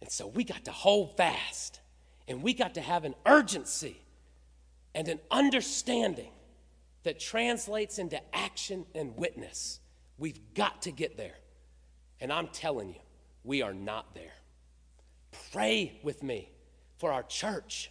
And 0.00 0.10
so 0.10 0.26
we 0.26 0.44
got 0.44 0.66
to 0.66 0.70
hold 0.70 1.16
fast 1.16 1.80
and 2.28 2.42
we 2.42 2.52
got 2.52 2.74
to 2.74 2.80
have 2.80 3.04
an 3.04 3.14
urgency 3.26 3.96
and 4.94 5.08
an 5.08 5.18
understanding 5.30 6.30
that 7.08 7.18
translates 7.18 7.98
into 7.98 8.20
action 8.36 8.84
and 8.94 9.16
witness. 9.16 9.80
We've 10.18 10.38
got 10.52 10.82
to 10.82 10.90
get 10.90 11.16
there. 11.16 11.36
And 12.20 12.30
I'm 12.30 12.48
telling 12.48 12.90
you, 12.90 13.00
we 13.44 13.62
are 13.62 13.72
not 13.72 14.14
there. 14.14 14.34
Pray 15.50 15.98
with 16.02 16.22
me 16.22 16.50
for 16.98 17.10
our 17.10 17.22
church. 17.22 17.90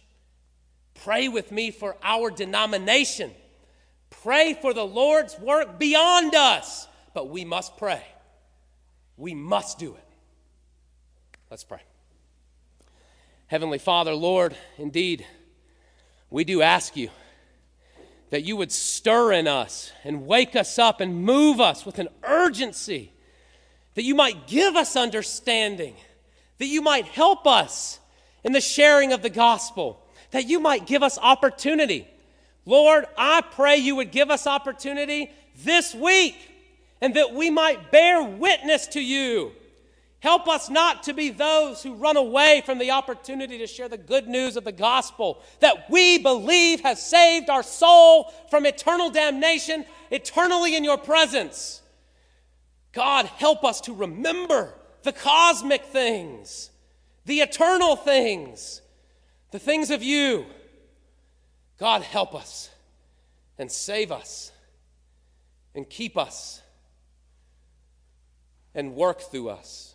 Pray 1.02 1.26
with 1.26 1.50
me 1.50 1.72
for 1.72 1.96
our 2.00 2.30
denomination. 2.30 3.32
Pray 4.08 4.54
for 4.54 4.72
the 4.72 4.86
Lord's 4.86 5.36
work 5.40 5.80
beyond 5.80 6.36
us. 6.36 6.86
But 7.12 7.28
we 7.28 7.44
must 7.44 7.76
pray. 7.76 8.06
We 9.16 9.34
must 9.34 9.80
do 9.80 9.96
it. 9.96 10.08
Let's 11.50 11.64
pray. 11.64 11.82
Heavenly 13.48 13.78
Father, 13.78 14.14
Lord, 14.14 14.56
indeed, 14.76 15.26
we 16.30 16.44
do 16.44 16.62
ask 16.62 16.96
you 16.96 17.10
that 18.30 18.44
you 18.44 18.56
would 18.56 18.72
stir 18.72 19.32
in 19.32 19.46
us 19.46 19.92
and 20.04 20.26
wake 20.26 20.54
us 20.54 20.78
up 20.78 21.00
and 21.00 21.24
move 21.24 21.60
us 21.60 21.86
with 21.86 21.98
an 21.98 22.08
urgency 22.22 23.12
that 23.94 24.04
you 24.04 24.14
might 24.14 24.46
give 24.46 24.76
us 24.76 24.96
understanding, 24.96 25.94
that 26.58 26.66
you 26.66 26.82
might 26.82 27.06
help 27.06 27.46
us 27.46 27.98
in 28.44 28.52
the 28.52 28.60
sharing 28.60 29.12
of 29.12 29.22
the 29.22 29.30
gospel, 29.30 30.00
that 30.30 30.46
you 30.46 30.60
might 30.60 30.86
give 30.86 31.02
us 31.02 31.18
opportunity. 31.18 32.06
Lord, 32.64 33.06
I 33.16 33.40
pray 33.40 33.78
you 33.78 33.96
would 33.96 34.12
give 34.12 34.30
us 34.30 34.46
opportunity 34.46 35.30
this 35.64 35.94
week 35.94 36.36
and 37.00 37.14
that 37.14 37.34
we 37.34 37.50
might 37.50 37.90
bear 37.90 38.22
witness 38.22 38.86
to 38.88 39.00
you. 39.00 39.52
Help 40.20 40.48
us 40.48 40.68
not 40.68 41.04
to 41.04 41.14
be 41.14 41.30
those 41.30 41.82
who 41.82 41.94
run 41.94 42.16
away 42.16 42.62
from 42.66 42.78
the 42.78 42.90
opportunity 42.90 43.58
to 43.58 43.68
share 43.68 43.88
the 43.88 43.96
good 43.96 44.26
news 44.26 44.56
of 44.56 44.64
the 44.64 44.72
gospel 44.72 45.40
that 45.60 45.88
we 45.88 46.18
believe 46.18 46.80
has 46.80 47.00
saved 47.00 47.48
our 47.48 47.62
soul 47.62 48.32
from 48.50 48.66
eternal 48.66 49.10
damnation 49.10 49.84
eternally 50.10 50.74
in 50.74 50.82
your 50.82 50.98
presence. 50.98 51.82
God, 52.92 53.26
help 53.26 53.64
us 53.64 53.80
to 53.82 53.94
remember 53.94 54.74
the 55.04 55.12
cosmic 55.12 55.84
things, 55.84 56.70
the 57.24 57.40
eternal 57.40 57.94
things, 57.94 58.82
the 59.52 59.60
things 59.60 59.90
of 59.92 60.02
you. 60.02 60.46
God, 61.78 62.02
help 62.02 62.34
us 62.34 62.70
and 63.56 63.70
save 63.70 64.10
us 64.10 64.50
and 65.76 65.88
keep 65.88 66.16
us 66.16 66.60
and 68.74 68.96
work 68.96 69.20
through 69.20 69.50
us. 69.50 69.94